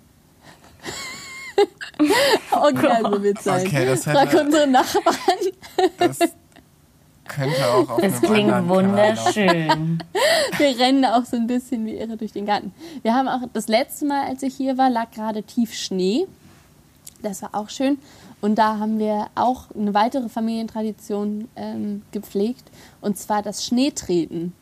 Okay, 2.51 2.87
also 2.87 3.23
wird 3.23 3.43
sein. 3.43 3.67
Okay, 3.67 3.87
das 3.87 4.07
hätte- 4.07 4.17
Frag 4.19 4.45
unsere 4.45 4.67
Nachbarn. 4.67 5.17
Das 5.99 6.19
könnte 7.27 7.67
auch 7.67 7.89
auf 7.91 8.01
Das 8.01 8.23
einem 8.23 8.33
klingt 8.33 8.51
anderen 8.53 8.87
Kanal 8.87 9.15
laufen. 9.15 9.37
wunderschön. 9.37 10.03
Wir 10.59 10.79
rennen 10.79 11.05
auch 11.05 11.25
so 11.25 11.37
ein 11.37 11.47
bisschen 11.47 11.85
wie 11.87 11.97
irre 11.97 12.17
durch 12.17 12.33
den 12.33 12.47
Garten. 12.47 12.73
Wir 13.03 13.15
haben 13.15 13.29
auch 13.29 13.41
das 13.53 13.69
letzte 13.69 14.07
Mal, 14.07 14.27
als 14.27 14.43
ich 14.43 14.55
hier 14.55 14.79
war, 14.79 14.89
lag 14.91 15.11
gerade 15.11 15.43
tief 15.43 15.75
Schnee. 15.75 16.27
Das 17.23 17.43
war 17.43 17.55
auch 17.55 17.69
schön. 17.69 17.99
Und 18.41 18.55
da 18.57 18.79
haben 18.79 18.99
wir 19.01 19.27
auch 19.35 19.65
eine 19.77 19.93
weitere 19.95 20.29
Familientradition 20.29 21.49
ähm, 21.57 22.03
gepflegt. 22.13 22.63
Und 23.01 23.19
zwar 23.19 23.43
das 23.43 23.67
Schneetreten. 23.67 24.53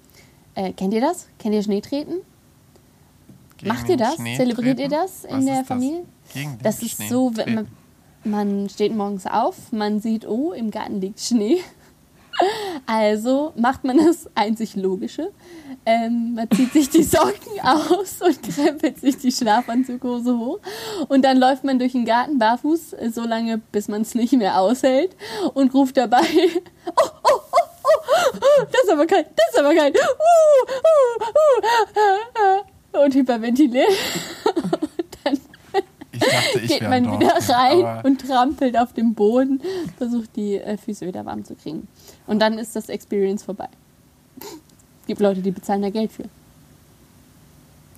Äh, 0.55 0.73
kennt 0.73 0.95
ihr 0.95 1.03
das? 1.03 1.29
Kennt 1.39 1.55
ihr 1.55 1.63
Schneetreten? 1.63 2.15
Gegen 3.59 3.69
Macht 3.69 3.89
ihr 3.89 3.97
das? 3.99 4.17
Zelebriert 4.17 4.81
ihr 4.81 4.89
das 4.89 5.25
in 5.25 5.37
Was 5.39 5.45
der 5.45 5.61
ist 5.61 5.71
das? 5.71 5.79
Gegen 6.33 6.53
den 6.53 6.63
Das 6.63 6.83
ist 6.83 6.97
Schnee 6.97 7.09
so, 7.09 7.33
wenn 7.35 7.55
man, 7.55 7.69
man 8.25 8.69
steht 8.69 8.95
morgens 8.95 9.27
auf, 9.27 9.73
man 9.73 10.01
sieht, 10.01 10.27
oh, 10.27 10.53
im 10.53 10.71
Garten 10.71 11.01
liegt 11.01 11.21
Schnee. 11.21 11.61
Also 12.85 13.55
macht 13.57 13.83
man 13.85 13.97
das 13.97 14.29
einzig 14.35 14.77
Logische. 14.77 15.33
Ähm, 15.87 16.35
man 16.35 16.51
zieht 16.51 16.73
sich 16.73 16.91
die 16.91 17.03
Socken 17.03 17.61
aus 17.63 18.21
und 18.21 18.43
krempelt 18.43 19.01
sich 19.01 19.17
die 19.17 19.33
Schlafanzughose 19.33 20.37
hoch. 20.37 20.59
Und 21.09 21.25
dann 21.25 21.39
läuft 21.39 21.65
man 21.65 21.79
durch 21.79 21.93
den 21.93 22.05
Garten 22.05 22.39
barfuß, 22.39 22.95
so 23.11 23.23
lange, 23.23 23.59
bis 23.73 23.89
man 23.89 24.03
es 24.03 24.15
nicht 24.15 24.33
mehr 24.35 24.61
aushält 24.61 25.17
und 25.55 25.73
ruft 25.73 25.97
dabei, 25.97 26.19
oh, 26.87 26.93
oh, 26.97 27.41
oh, 27.53 27.69
oh, 28.35 28.65
das 28.71 28.83
ist 28.85 28.91
aber 28.91 29.07
kalt, 29.07 29.29
das 29.35 29.55
ist 29.55 29.59
aber 29.59 29.75
kalt. 29.75 29.97
Uh, 29.97 30.01
uh, 31.95 32.63
uh, 32.99 33.05
und 33.05 33.15
hyperventiliert. 33.15 33.89
Dachte, 36.31 36.61
ich 36.61 36.69
geht 36.69 36.83
man 36.83 37.07
ein 37.07 37.21
wieder 37.21 37.35
rein 37.49 38.05
und 38.05 38.27
trampelt 38.27 38.77
auf 38.79 38.93
dem 38.93 39.15
Boden, 39.15 39.61
versucht 39.99 40.35
die 40.37 40.57
äh, 40.59 40.77
Füße 40.77 41.07
wieder 41.07 41.25
warm 41.25 41.45
zu 41.45 41.55
kriegen. 41.55 41.89
Und 42.27 42.39
dann 42.41 42.59
ist 42.59 42.75
das 42.77 42.89
Experience 42.89 43.43
vorbei. 43.43 43.69
Es 44.41 45.07
gibt 45.07 45.21
Leute, 45.21 45.41
die 45.41 45.51
bezahlen 45.51 45.83
da 45.83 45.91
Geld 45.91 46.13
für. 46.13 46.25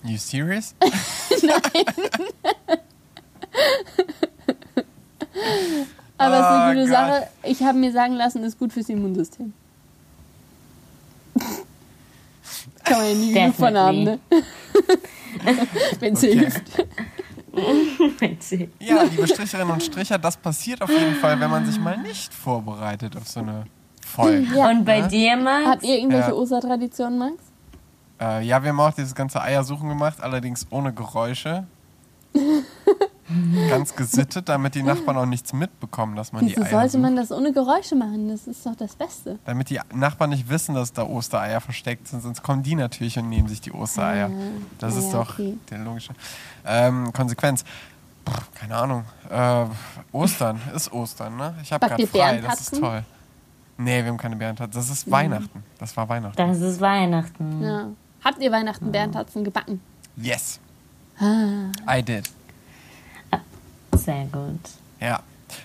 You 0.04 0.16
serious? 0.16 0.74
Aber 6.18 6.34
es 6.34 6.40
ist 6.40 6.46
eine 6.46 6.64
Oh 6.64 6.74
gute 6.74 6.80
Gott. 6.80 6.88
Sache. 6.90 7.26
Ich 7.44 7.62
habe 7.62 7.78
mir 7.78 7.92
sagen 7.92 8.14
lassen, 8.14 8.42
ist 8.44 8.58
gut 8.58 8.72
fürs 8.72 8.88
Immunsystem. 8.88 9.52
Kann 12.84 12.98
man 12.98 13.08
ja 13.08 13.14
nie 13.14 13.32
genug 13.32 13.54
von 13.54 13.76
haben, 13.76 14.02
ne? 14.04 14.18
Wenn 16.00 16.14
es 16.14 16.18
Okay. 16.24 16.38
hilft. 16.38 16.62
Ja, 18.78 19.02
liebe 19.02 19.26
Stricherinnen 19.26 19.72
und 19.72 19.82
Stricher, 19.82 20.18
das 20.18 20.36
passiert 20.36 20.82
auf 20.82 20.90
jeden 20.90 21.14
Fall, 21.16 21.38
wenn 21.40 21.50
man 21.50 21.64
sich 21.66 21.78
mal 21.80 21.96
nicht 21.98 22.32
vorbereitet 22.34 23.16
auf 23.16 23.26
so 23.28 23.40
eine 23.40 23.64
Voll. 24.06 24.46
Ja. 24.54 24.70
Und 24.70 24.84
bei 24.84 25.02
dir, 25.02 25.36
Max? 25.36 25.66
Habt 25.66 25.82
ihr 25.84 25.98
irgendwelche 25.98 26.30
Ja. 26.30 26.34
Ostertraditionen, 26.34 27.18
Max? 27.18 27.34
Äh, 28.20 28.44
ja, 28.44 28.62
wir 28.62 28.70
haben 28.70 28.80
auch 28.80 28.92
dieses 28.94 29.14
ganze 29.14 29.40
Eiersuchen 29.40 29.88
gemacht, 29.88 30.20
allerdings 30.20 30.66
ohne 30.70 30.92
Geräusche. 30.92 31.66
Ganz 33.68 33.94
gesittet, 33.94 34.48
damit 34.48 34.74
die 34.74 34.82
Nachbarn 34.82 35.16
auch 35.16 35.26
nichts 35.26 35.52
mitbekommen, 35.52 36.16
dass 36.16 36.32
man 36.32 36.44
Wieso 36.44 36.56
die 36.56 36.62
Eier 36.66 36.70
sollte 36.70 36.90
sucht. 36.90 37.02
man 37.02 37.16
das 37.16 37.30
ohne 37.32 37.52
Geräusche 37.52 37.94
machen? 37.94 38.28
Das 38.28 38.46
ist 38.46 38.64
doch 38.66 38.74
das 38.76 38.94
Beste. 38.96 39.38
Damit 39.44 39.70
die 39.70 39.80
Nachbarn 39.94 40.30
nicht 40.30 40.48
wissen, 40.48 40.74
dass 40.74 40.92
da 40.92 41.02
Ostereier 41.04 41.60
versteckt 41.60 42.08
sind, 42.08 42.22
sonst 42.22 42.42
kommen 42.42 42.62
die 42.62 42.74
natürlich 42.74 43.18
und 43.18 43.28
nehmen 43.28 43.48
sich 43.48 43.60
die 43.60 43.72
Ostereier. 43.72 44.30
Das 44.78 44.96
ist 44.96 45.12
Ja, 45.12 45.12
doch 45.24 45.30
okay. 45.34 45.56
die 45.70 45.74
logische 45.76 46.12
ähm, 46.66 47.12
Konsequenz. 47.12 47.64
Pff, 48.28 48.54
keine 48.54 48.76
Ahnung. 48.76 49.04
Äh, 49.30 49.64
Ostern 50.12 50.60
ist 50.74 50.92
Ostern, 50.92 51.36
ne? 51.36 51.54
Ich 51.62 51.72
habe 51.72 51.86
gerade 51.86 52.06
frei, 52.06 52.38
das 52.40 52.60
ist 52.60 52.78
toll. 52.80 53.02
Nee, 53.78 54.02
wir 54.02 54.10
haben 54.10 54.18
keine 54.18 54.36
Bärentatzen. 54.36 54.72
Das 54.74 54.86
Mhm. 54.88 54.92
ist 54.92 55.10
Weihnachten. 55.10 55.64
Das 55.78 55.96
war 55.96 56.08
Weihnachten. 56.08 56.36
Das 56.36 56.60
ist 56.60 56.80
Weihnachten. 56.80 57.62
Ja. 57.62 57.86
Habt 58.24 58.42
ihr 58.42 58.50
Weihnachten 58.50 58.90
Bärentatzen 58.90 59.44
gebacken? 59.44 59.80
Yes, 60.16 60.58
Ah. 61.20 61.70
I 61.88 62.02
did. 62.02 62.28
Sehr 64.08 64.24
gut. 64.24 64.60
Ja. 65.00 65.20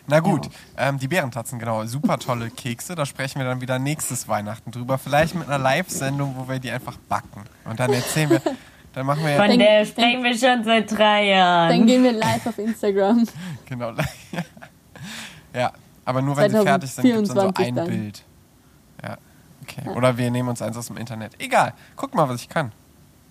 Na 0.05 0.19
gut, 0.19 0.49
ähm, 0.77 0.99
die 0.99 1.07
Bärentatzen, 1.07 1.59
genau. 1.59 1.85
Super 1.85 2.17
tolle 2.17 2.49
Kekse. 2.49 2.93
Da 2.93 3.05
sprechen 3.05 3.39
wir 3.39 3.45
dann 3.45 3.61
wieder 3.61 3.79
nächstes 3.79 4.27
Weihnachten 4.27 4.69
drüber. 4.71 4.97
Vielleicht 4.97 5.33
mit 5.33 5.47
einer 5.47 5.57
Live-Sendung, 5.57 6.35
wo 6.37 6.49
wir 6.49 6.59
die 6.59 6.69
einfach 6.69 6.97
backen. 7.07 7.43
Und 7.63 7.79
dann 7.79 7.93
erzählen 7.93 8.31
wir, 8.31 8.41
dann 8.93 9.05
machen 9.05 9.25
wir 9.25 9.37
Von 9.37 9.47
Denk- 9.47 9.59
der 9.61 9.85
sprechen 9.85 10.23
wir 10.25 10.37
schon 10.37 10.61
seit 10.65 10.91
drei 10.91 11.27
Jahren. 11.27 11.69
Dann 11.69 11.87
gehen 11.87 12.03
wir 12.03 12.11
live 12.11 12.45
auf 12.45 12.57
Instagram. 12.57 13.25
Genau. 13.65 13.93
ja, 15.53 15.71
aber 16.03 16.21
nur 16.21 16.35
wenn 16.35 16.51
sie 16.51 16.61
fertig 16.63 16.91
sind, 16.91 17.03
gibt 17.05 17.17
es 17.19 17.27
dann 17.29 17.37
so 17.47 17.51
2024 17.53 17.67
ein 17.67 17.75
dann. 17.75 17.87
Bild. 17.87 18.23
Ja, 19.01 19.17
okay. 19.61 19.89
Oder 19.97 20.17
wir 20.17 20.29
nehmen 20.31 20.49
uns 20.49 20.61
eins 20.61 20.75
aus 20.75 20.87
dem 20.87 20.97
Internet. 20.97 21.31
Egal. 21.39 21.73
Guck 21.95 22.13
mal, 22.13 22.27
was 22.27 22.41
ich 22.41 22.49
kann. 22.49 22.73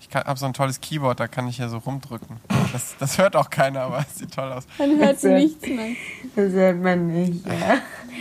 Ich 0.09 0.15
habe 0.15 0.39
so 0.39 0.47
ein 0.47 0.53
tolles 0.53 0.81
Keyboard, 0.81 1.21
da 1.21 1.29
kann 1.29 1.49
ich 1.49 1.57
hier 1.57 1.69
so 1.69 1.79
rumdrücken. 1.79 2.37
Das, 2.73 2.97
das 2.99 3.19
hört 3.19 3.37
auch 3.37 3.49
keiner, 3.51 3.83
aber 3.83 4.01
es 4.09 4.19
sieht 4.19 4.35
toll 4.35 4.51
aus. 4.53 4.67
Man 4.79 4.99
hört 4.99 5.21
Sehr- 5.21 5.39
nichts 5.39 5.67
mehr. 5.67 5.91
Das 6.37 6.53
hört 6.53 6.83
man 6.83 7.07
nicht. 7.07 7.47
Ja. 7.47 7.79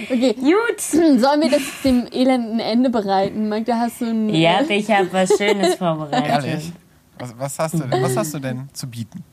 Okay, 0.10 0.34
Gut. 0.34 0.80
sollen 0.82 1.42
wir 1.42 1.50
das 1.50 1.62
dem 1.84 2.08
elenden 2.12 2.60
Ende 2.60 2.90
bereiten? 2.90 3.50
Magda, 3.50 3.78
hast 3.78 4.00
du 4.02 4.06
ein... 4.06 4.30
Ja, 4.30 4.62
ich 4.68 4.90
habe 4.90 5.12
was 5.12 5.38
Schönes 5.38 5.76
vorbereitet. 5.76 6.46
Ehrlich. 6.46 6.72
Was, 7.20 7.36
was, 7.38 7.60
hast 7.60 7.74
du 7.76 7.80
denn, 7.80 8.02
was 8.02 8.16
hast 8.18 8.34
du 8.34 8.40
denn 8.40 8.70
zu 8.74 8.88
bieten? 8.88 9.24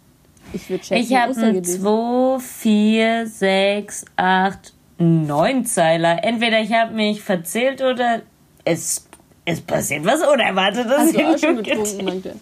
Ich 0.52 0.68
würde 0.68 0.82
schätzen, 0.84 1.02
Ich 1.02 1.14
habe 1.14 1.32
einen 1.34 1.56
Ostergedicht. 1.60 1.80
2, 1.80 2.38
4, 2.40 3.26
6, 3.26 4.04
8, 4.16 4.72
9 4.98 5.64
Zeiler. 5.64 6.24
Entweder 6.24 6.60
ich 6.60 6.72
habe 6.72 6.92
mich 6.92 7.22
verzählt 7.22 7.80
oder 7.82 8.22
es, 8.64 9.07
es 9.48 9.60
passiert 9.62 10.04
was 10.04 10.20
Unerwartetes. 10.20 10.98
Hast 10.98 11.14
du 11.14 11.26
auch 11.26 11.38
schon 11.38 11.62
getrunken? 11.62 12.40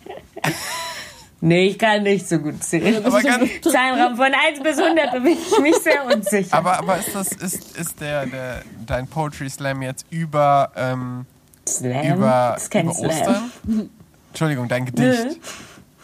Nee, 1.41 1.69
ich 1.69 1.79
kann 1.79 2.03
nicht 2.03 2.29
so 2.29 2.39
gut 2.39 2.63
zählen. 2.65 3.05
Aber 3.05 3.23
ganz, 3.23 3.49
Zahlenraum 3.61 4.17
von 4.17 4.33
1 4.33 4.61
bis 4.63 4.79
100 4.79 5.13
bin 5.13 5.27
ich 5.27 5.59
mich 5.61 5.77
sehr 5.77 6.05
unsicher. 6.05 6.57
Aber, 6.57 6.79
aber 6.79 6.99
ist 6.99 7.15
das 7.15 7.33
ist, 7.33 7.77
ist 7.77 8.01
der, 8.01 8.27
der 8.27 8.63
dein 8.85 9.07
Poetry 9.07 9.49
Slam 9.49 9.83
jetzt 9.83 10.07
über 10.11 10.73
ähm, 10.75 11.27
Slam? 11.69 12.17
über, 12.17 12.53
das 12.55 12.65
ist 12.65 12.71
kein 12.71 12.87
über 12.87 12.95
Slam. 12.95 13.11
Ostern? 13.11 13.51
Entschuldigung, 14.31 14.69
dein 14.69 14.87
Gedicht. 14.87 15.39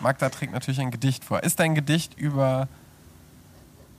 Magda 0.00 0.28
trägt 0.28 0.52
natürlich 0.52 0.80
ein 0.80 0.90
Gedicht 0.90 1.24
vor. 1.24 1.42
Ist 1.42 1.58
dein 1.58 1.74
Gedicht 1.74 2.16
über 2.16 2.68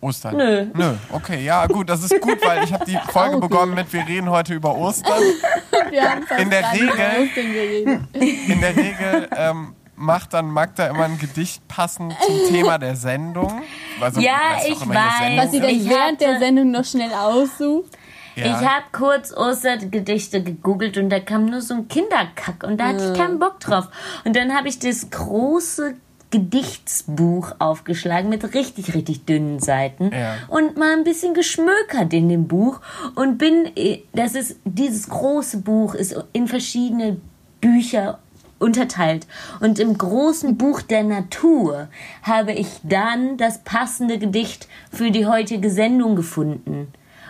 Ostern? 0.03 0.37
Nö. 0.37 0.65
Nö. 0.73 0.93
Okay, 1.11 1.43
ja 1.43 1.65
gut, 1.67 1.89
das 1.89 2.03
ist 2.03 2.19
gut, 2.21 2.37
weil 2.45 2.63
ich 2.63 2.73
habe 2.73 2.85
die 2.85 2.97
Folge 3.11 3.37
Okay. 3.37 3.47
begonnen 3.47 3.73
mit 3.73 3.91
wir 3.93 4.05
reden 4.07 4.29
heute 4.29 4.53
über 4.53 4.75
Ostern. 4.77 5.13
Wir 5.89 6.09
haben 6.09 6.23
fast 6.23 6.41
In 6.41 6.49
der 6.49 6.71
Regel- 6.71 6.89
Ostern 6.89 7.53
geredet. 7.53 7.99
In 8.13 8.61
der 8.61 8.75
Regel 8.75 9.29
ähm, 9.37 9.75
macht 9.95 10.33
dann 10.33 10.47
Magda 10.49 10.87
immer 10.87 11.03
ein 11.05 11.19
Gedicht 11.19 11.67
passend 11.67 12.15
zum 12.25 12.35
Thema 12.49 12.79
der 12.79 12.95
Sendung. 12.95 13.61
Also, 14.01 14.19
Ja, 14.19 14.57
ich 14.65 14.79
weiß. 14.79 15.37
Was 15.37 15.51
sie 15.51 15.59
dann 15.59 15.89
während 15.89 16.21
der 16.21 16.39
Sendung 16.39 16.71
noch 16.71 16.83
schnell 16.85 17.11
aussucht. 17.13 17.91
Ja. 18.35 18.45
Ich 18.45 18.67
habe 18.67 18.85
kurz 18.91 19.31
Ostergedichte 19.31 20.41
gegoogelt 20.41 20.97
und 20.97 21.09
da 21.11 21.19
kam 21.19 21.45
nur 21.45 21.61
so 21.61 21.75
ein 21.75 21.87
Kinderkack 21.87 22.63
und 22.63 22.77
da 22.79 22.87
hatte 22.87 23.11
ich 23.13 23.19
keinen 23.19 23.37
Bock 23.37 23.59
drauf. 23.59 23.87
Und 24.25 24.35
dann 24.35 24.55
habe 24.55 24.67
ich 24.69 24.79
das 24.79 25.11
große 25.11 25.93
Gedichtsbuch 26.33 27.53
aufgeschlagen 27.59 28.27
mit 28.29 28.55
richtig, 28.55 28.95
richtig 28.95 29.25
dünnen 29.25 29.59
Seiten 29.59 30.09
Ja. 30.11 30.35
und 30.47 30.77
mal 30.77 30.93
ein 30.93 31.03
bisschen 31.03 31.35
geschmökert 31.35 32.11
in 32.11 32.27
dem 32.27 32.47
Buch 32.47 32.81
und 33.13 33.37
bin, 33.37 33.71
äh, 33.75 33.99
das 34.13 34.33
ist, 34.33 34.57
dieses 34.65 35.07
große 35.09 35.59
Buch 35.59 35.93
ist 35.93 36.15
in 36.33 36.47
verschiedene 36.47 37.17
Bücher 37.61 38.17
unterteilt. 38.57 39.27
Und 39.59 39.77
im 39.77 39.95
großen 39.97 40.57
Buch 40.57 40.81
der 40.81 41.03
Natur 41.03 41.89
habe 42.23 42.53
ich 42.53 42.79
dann 42.81 43.37
das 43.37 43.63
passende 43.63 44.17
Gedicht 44.17 44.67
für 44.91 45.11
die 45.11 45.27
heutige 45.27 45.69
Sendung 45.69 46.15
gefunden. 46.15 46.87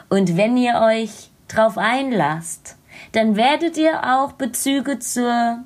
Und 0.10 0.38
wenn 0.38 0.56
ihr 0.56 0.80
euch 0.82 1.30
drauf 1.50 1.78
einlasst, 1.78 2.78
dann 3.12 3.36
werdet 3.36 3.78
ihr 3.78 4.02
auch 4.16 4.32
Bezüge 4.34 5.00
zur 5.00 5.58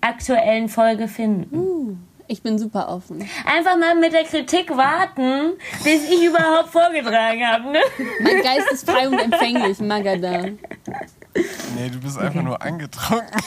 aktuellen 0.00 0.68
Folge 0.68 1.06
finden. 1.06 2.02
Ich 2.30 2.42
bin 2.42 2.58
super 2.58 2.90
offen. 2.90 3.26
Einfach 3.46 3.78
mal 3.78 3.94
mit 3.94 4.12
der 4.12 4.24
Kritik 4.24 4.68
warten, 4.76 5.54
bis 5.82 6.10
ich 6.10 6.24
überhaupt 6.26 6.68
vorgetragen 6.68 7.46
habe. 7.46 7.70
Ne? 7.70 7.78
Mein 8.20 8.42
Geist 8.42 8.70
ist 8.70 8.88
frei 8.88 9.08
und 9.08 9.18
empfänglich, 9.18 9.80
Magada. 9.80 10.42
Nee, 10.42 11.88
du 11.90 11.98
bist 12.00 12.18
einfach 12.18 12.42
nur 12.42 12.60
angetrunken. 12.60 13.40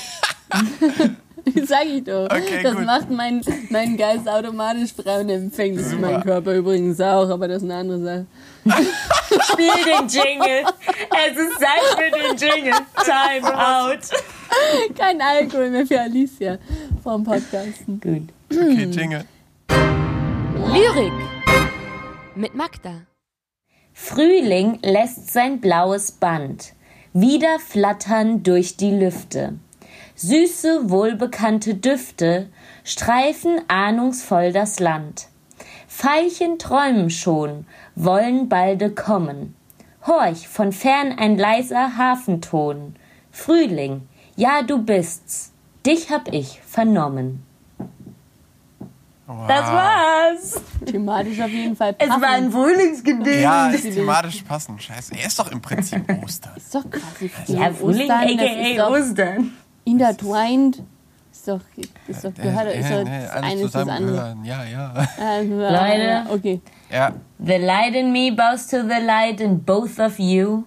Sag 1.65 1.85
ich 1.85 2.03
doch. 2.03 2.25
Okay, 2.25 2.63
das 2.63 2.75
gut. 2.75 2.85
macht 2.85 3.11
mein, 3.11 3.41
mein 3.69 3.97
Geist 3.97 4.27
automatisch 4.27 4.93
frei 4.93 5.21
und 5.21 5.29
empfänglich. 5.29 5.85
Super. 5.85 6.11
Mein 6.11 6.23
Körper 6.23 6.55
übrigens 6.55 6.99
auch, 7.01 7.29
aber 7.29 7.47
das 7.47 7.57
ist 7.57 7.69
eine 7.69 7.75
andere 7.75 7.99
Sache. 7.99 8.25
Spiel 9.51 9.71
den 9.85 10.07
Jingle. 10.07 10.65
Es 11.27 11.37
ist 11.37 11.59
Zeit 11.59 11.97
für 11.97 12.11
den 12.11 12.35
Jingle. 12.35 12.73
Time 13.03 13.57
out. 13.57 13.99
Kein 14.97 15.21
Alkohol 15.21 15.69
mehr 15.69 15.85
für 15.85 16.01
Alicia 16.01 16.57
vom 17.03 17.23
Podcasten. 17.23 17.99
Gut. 17.99 18.40
Okay, 18.51 18.85
Jingle. 18.91 19.25
Lyrik 20.73 21.13
mit 22.35 22.53
Magda. 22.53 23.07
Frühling 23.93 24.79
lässt 24.83 25.31
sein 25.31 25.61
blaues 25.61 26.11
Band 26.11 26.73
wieder 27.13 27.59
flattern 27.59 28.43
durch 28.43 28.77
die 28.77 28.91
Lüfte. 28.91 29.53
Süße, 30.15 30.89
wohlbekannte 30.89 31.75
Düfte 31.75 32.49
streifen 32.83 33.61
ahnungsvoll 33.67 34.53
das 34.53 34.79
Land. 34.79 35.27
Veilchen 35.87 36.57
träumen 36.57 37.09
schon, 37.09 37.65
wollen 37.95 38.47
balde 38.47 38.91
kommen. 38.91 39.55
Horch, 40.05 40.47
von 40.47 40.71
fern 40.71 41.13
ein 41.17 41.37
leiser 41.37 41.97
Hafenton. 41.97 42.95
Frühling, 43.31 44.07
ja 44.35 44.61
du 44.63 44.81
bist's, 44.83 45.51
dich 45.85 46.11
hab 46.11 46.33
ich 46.33 46.61
vernommen. 46.61 47.45
Wow. 49.37 49.47
Das 49.47 49.65
war's. 49.71 50.61
Thematisch 50.85 51.39
auf 51.39 51.49
jeden 51.49 51.75
Fall 51.75 51.95
Es 51.97 52.07
passend. 52.07 52.23
war 52.23 52.29
ein 52.31 52.51
Frühlingsgedicht. 52.51 53.41
Ja, 53.41 53.69
ist 53.69 53.83
thematisch 53.93 54.41
passend. 54.41 54.81
Scheiße, 54.83 55.13
er 55.17 55.27
ist 55.27 55.39
doch 55.39 55.51
im 55.51 55.61
Prinzip 55.61 56.03
Ostern. 56.23 56.51
Ist 56.57 56.75
doch 56.75 56.83
quasi 56.89 57.29
Frühling. 57.29 57.61
Ja, 57.61 57.71
Frühling, 57.73 58.01
Ostern, 58.11 58.37
das 58.37 58.45
ist 58.51 58.79
aka 58.79 58.89
doch 58.89 58.99
Ostern. 58.99 59.51
intertwined. 59.85 60.83
Ist 61.31 61.47
doch, 61.47 61.59
ist 62.07 62.25
doch 62.25 62.33
gehört, 62.33 62.67
Äh, 62.67 62.79
ist 62.79 62.85
äh, 62.91 62.97
doch 63.03 63.03
nee, 63.09 63.21
das 63.21 63.31
eine 63.31 63.61
ist 63.61 63.75
das 63.75 63.87
andere. 63.87 63.97
zusammengehören. 63.97 64.45
Ja, 64.45 64.63
ja. 64.65 64.93
Also, 65.17 65.53
Leute. 65.55 66.23
Okay. 66.29 66.61
Ja, 66.91 67.13
The 67.39 67.55
light 67.57 67.95
in 67.95 68.11
me 68.11 68.31
bows 68.31 68.67
to 68.67 68.81
the 68.83 69.03
light 69.03 69.39
in 69.39 69.63
both 69.63 69.97
of 69.99 70.19
you. 70.19 70.63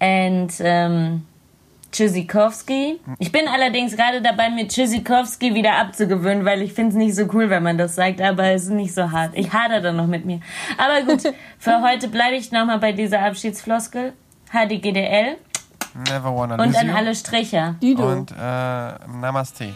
And 0.00 0.52
ähm, 0.60 1.26
Tschüssikowski. 1.92 3.00
Ich 3.18 3.32
bin 3.32 3.48
allerdings 3.48 3.96
gerade 3.96 4.22
dabei, 4.22 4.50
mir 4.50 4.68
Tschüssikowski 4.68 5.54
wieder 5.54 5.76
abzugewöhnen, 5.76 6.44
weil 6.44 6.62
ich 6.62 6.72
finde 6.72 6.90
es 6.90 6.96
nicht 6.96 7.14
so 7.14 7.24
cool, 7.32 7.50
wenn 7.50 7.62
man 7.62 7.78
das 7.78 7.94
sagt, 7.94 8.20
aber 8.20 8.44
es 8.44 8.64
ist 8.64 8.70
nicht 8.70 8.94
so 8.94 9.10
hart. 9.10 9.32
Ich 9.34 9.52
hader 9.52 9.80
dann 9.80 9.96
noch 9.96 10.06
mit 10.06 10.24
mir. 10.24 10.40
Aber 10.78 11.02
gut, 11.02 11.22
für 11.58 11.82
heute 11.82 12.08
bleibe 12.08 12.36
ich 12.36 12.52
nochmal 12.52 12.78
bei 12.78 12.92
dieser 12.92 13.20
Abschiedsfloskel. 13.22 14.12
HDGDL 14.52 15.36
never 15.94 16.34
wanna 16.34 16.54
und 16.54 16.66
lose 16.66 16.78
an 16.78 16.88
you. 16.88 16.94
alle 16.94 17.14
Stricher. 17.14 17.74
Dido. 17.82 18.10
Und 18.10 18.32
äh, 18.32 18.34
Namaste. 18.34 19.72